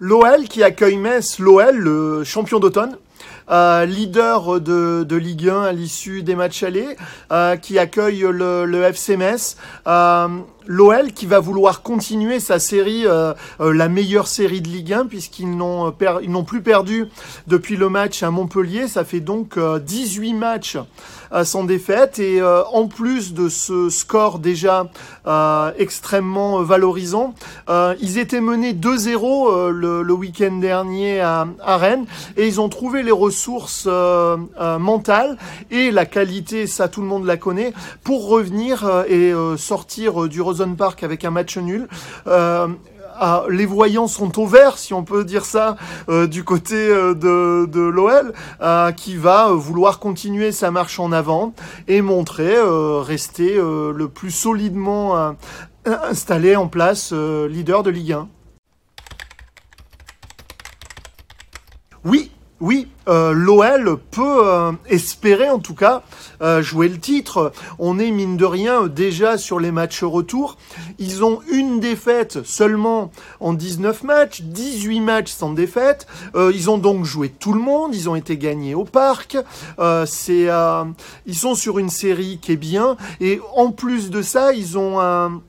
L'OL 0.00 0.48
qui 0.48 0.62
accueille 0.62 0.98
Metz, 0.98 1.38
l'OL, 1.38 1.76
le 1.76 2.24
champion 2.24 2.58
d'automne, 2.58 2.98
euh, 3.50 3.84
leader 3.84 4.60
de, 4.60 5.04
de, 5.04 5.16
Ligue 5.16 5.48
1 5.48 5.62
à 5.62 5.72
l'issue 5.72 6.22
des 6.22 6.34
matchs 6.34 6.62
allés, 6.62 6.96
euh, 7.30 7.56
qui 7.56 7.78
accueille 7.78 8.20
le, 8.30 8.64
le 8.64 8.82
FC. 8.84 9.18
Euh, 9.86 10.28
l'OL 10.66 11.12
qui 11.12 11.26
va 11.26 11.40
vouloir 11.40 11.82
continuer 11.82 12.40
sa 12.40 12.58
série, 12.58 13.04
la 13.60 13.88
meilleure 13.90 14.26
série 14.26 14.62
de 14.62 14.68
Ligue 14.68 14.94
1, 14.94 15.06
puisqu'ils 15.06 15.54
n'ont 15.54 15.94
ils 16.22 16.30
n'ont 16.30 16.44
plus 16.44 16.62
perdu 16.62 17.06
depuis 17.46 17.76
le 17.76 17.90
match 17.90 18.22
à 18.22 18.30
Montpellier. 18.30 18.88
Ça 18.88 19.04
fait 19.04 19.20
donc 19.20 19.58
18 19.58 20.32
matchs 20.32 20.78
sans 21.44 21.64
défaite. 21.64 22.18
Et 22.18 22.42
en 22.42 22.86
plus 22.86 23.34
de 23.34 23.50
ce 23.50 23.90
score 23.90 24.38
déjà 24.38 24.90
extrêmement 25.76 26.62
valorisant, 26.62 27.34
ils 27.68 28.16
étaient 28.16 28.40
menés 28.40 28.72
2-0 28.72 29.68
le, 29.68 30.02
le 30.02 30.14
week-end 30.14 30.52
dernier 30.52 31.20
à, 31.20 31.46
à, 31.62 31.76
Rennes 31.76 32.06
et 32.38 32.48
ils 32.48 32.58
ont 32.58 32.70
trouvé 32.70 33.02
les 33.02 33.12
ressources 33.12 33.33
mentales 34.78 35.36
et 35.70 35.90
la 35.90 36.06
qualité, 36.06 36.66
ça 36.66 36.88
tout 36.88 37.00
le 37.00 37.06
monde 37.06 37.26
la 37.26 37.36
connaît, 37.36 37.72
pour 38.02 38.28
revenir 38.28 38.84
euh, 38.84 39.04
et 39.08 39.32
euh, 39.32 39.56
sortir 39.56 40.24
euh, 40.24 40.28
du 40.28 40.40
Rosen 40.40 40.76
Park 40.76 41.02
avec 41.02 41.24
un 41.24 41.30
match 41.30 41.56
nul. 41.58 41.88
Les 43.48 43.66
voyants 43.66 44.08
sont 44.08 44.40
au 44.40 44.46
vert, 44.46 44.76
si 44.76 44.92
on 44.92 45.04
peut 45.04 45.24
dire 45.24 45.44
ça, 45.44 45.76
du 46.08 46.42
côté 46.42 46.88
de 46.88 47.80
l'OL, 47.80 48.32
qui 48.96 49.16
va 49.16 49.52
vouloir 49.52 50.00
continuer 50.00 50.50
sa 50.50 50.72
marche 50.72 50.98
en 50.98 51.12
avant 51.12 51.54
et 51.86 52.02
montrer, 52.02 52.56
rester 53.02 53.54
le 53.54 54.08
plus 54.08 54.32
solidement 54.32 55.36
installé 55.84 56.56
en 56.56 56.66
place, 56.66 57.12
leader 57.12 57.84
de 57.84 57.90
Ligue 57.90 58.14
1. 58.14 58.28
Oui, 62.66 62.88
euh, 63.08 63.34
l'OL 63.34 63.98
peut 64.10 64.48
euh, 64.48 64.72
espérer 64.88 65.50
en 65.50 65.58
tout 65.58 65.74
cas 65.74 66.02
euh, 66.40 66.62
jouer 66.62 66.88
le 66.88 66.98
titre. 66.98 67.52
On 67.78 67.98
est 67.98 68.10
mine 68.10 68.38
de 68.38 68.46
rien 68.46 68.86
déjà 68.86 69.36
sur 69.36 69.60
les 69.60 69.70
matchs 69.70 70.02
retour. 70.02 70.56
Ils 70.98 71.22
ont 71.22 71.42
une 71.52 71.78
défaite 71.78 72.42
seulement 72.42 73.10
en 73.38 73.52
19 73.52 74.04
matchs, 74.04 74.40
18 74.40 75.00
matchs 75.00 75.30
sans 75.30 75.52
défaite. 75.52 76.06
ils 76.34 76.70
ont 76.70 76.78
donc 76.78 77.04
joué 77.04 77.28
tout 77.28 77.52
le 77.52 77.60
monde. 77.60 77.94
Ils 77.94 78.08
ont 78.08 78.16
été 78.16 78.38
gagnés 78.38 78.74
au 78.74 78.84
parc. 78.84 79.36
ils 79.78 81.36
sont 81.36 81.54
sur 81.54 81.78
une 81.78 81.90
série 81.90 82.38
qui 82.40 82.52
est 82.52 82.56
bien. 82.56 82.96
Et 83.20 83.42
en 83.54 83.72
plus 83.72 84.08
de 84.08 84.22
ça, 84.22 84.54
ils 84.54 84.78
ont 84.78 85.02
un 85.02 85.42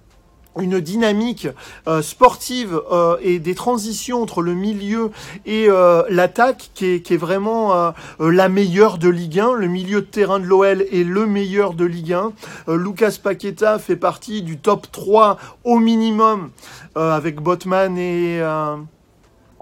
une 0.59 0.79
dynamique 0.79 1.47
euh, 1.87 2.01
sportive 2.01 2.79
euh, 2.91 3.17
et 3.21 3.39
des 3.39 3.55
transitions 3.55 4.21
entre 4.21 4.41
le 4.41 4.53
milieu 4.53 5.11
et 5.45 5.67
euh, 5.69 6.03
l'attaque 6.09 6.71
qui 6.73 6.85
est, 6.85 7.01
qui 7.01 7.13
est 7.13 7.17
vraiment 7.17 7.93
la 8.19 8.49
meilleure 8.49 8.97
de 8.97 9.09
Ligue 9.09 9.39
1. 9.39 9.53
Le 9.53 9.67
milieu 9.67 10.01
de 10.01 10.05
terrain 10.05 10.39
de 10.39 10.45
l'OL 10.45 10.81
est 10.81 11.03
le 11.03 11.25
meilleur 11.25 11.73
de 11.73 11.85
Ligue 11.85 12.13
1. 12.13 12.31
Lucas 12.75 13.17
Paqueta 13.21 13.79
fait 13.79 13.95
partie 13.95 14.41
du 14.41 14.57
top 14.57 14.91
3 14.91 15.37
au 15.63 15.79
minimum 15.79 16.51
avec 16.95 17.41
Botman 17.41 17.97
et 17.97 18.41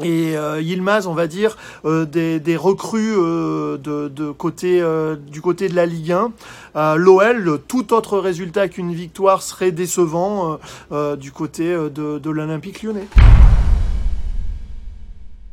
et 0.02 0.36
euh, 0.36 0.60
Yilmaz, 0.62 1.08
on 1.08 1.14
va 1.14 1.28
dire, 1.28 1.58
euh, 1.86 2.06
des, 2.06 2.58
recrues 2.58 3.16
euh, 3.16 3.78
de, 3.78 4.32
côté, 4.32 4.82
euh, 4.82 5.16
du 5.16 5.42
côté 5.42 5.70
de 5.70 5.76
la 5.76 5.86
Ligue 5.86 6.12
1. 6.76 6.96
L'OL, 6.96 7.60
tout 7.68 7.94
autre 7.94 8.18
résultat 8.18 8.68
qu'une 8.68 8.94
victoire 8.94 9.44
serait 9.44 9.72
décevant 9.72 10.60
du 11.18 11.32
côté 11.32 11.66
de 11.68 12.30
l'Olympique 12.30 12.82
lyonnais. 12.82 13.08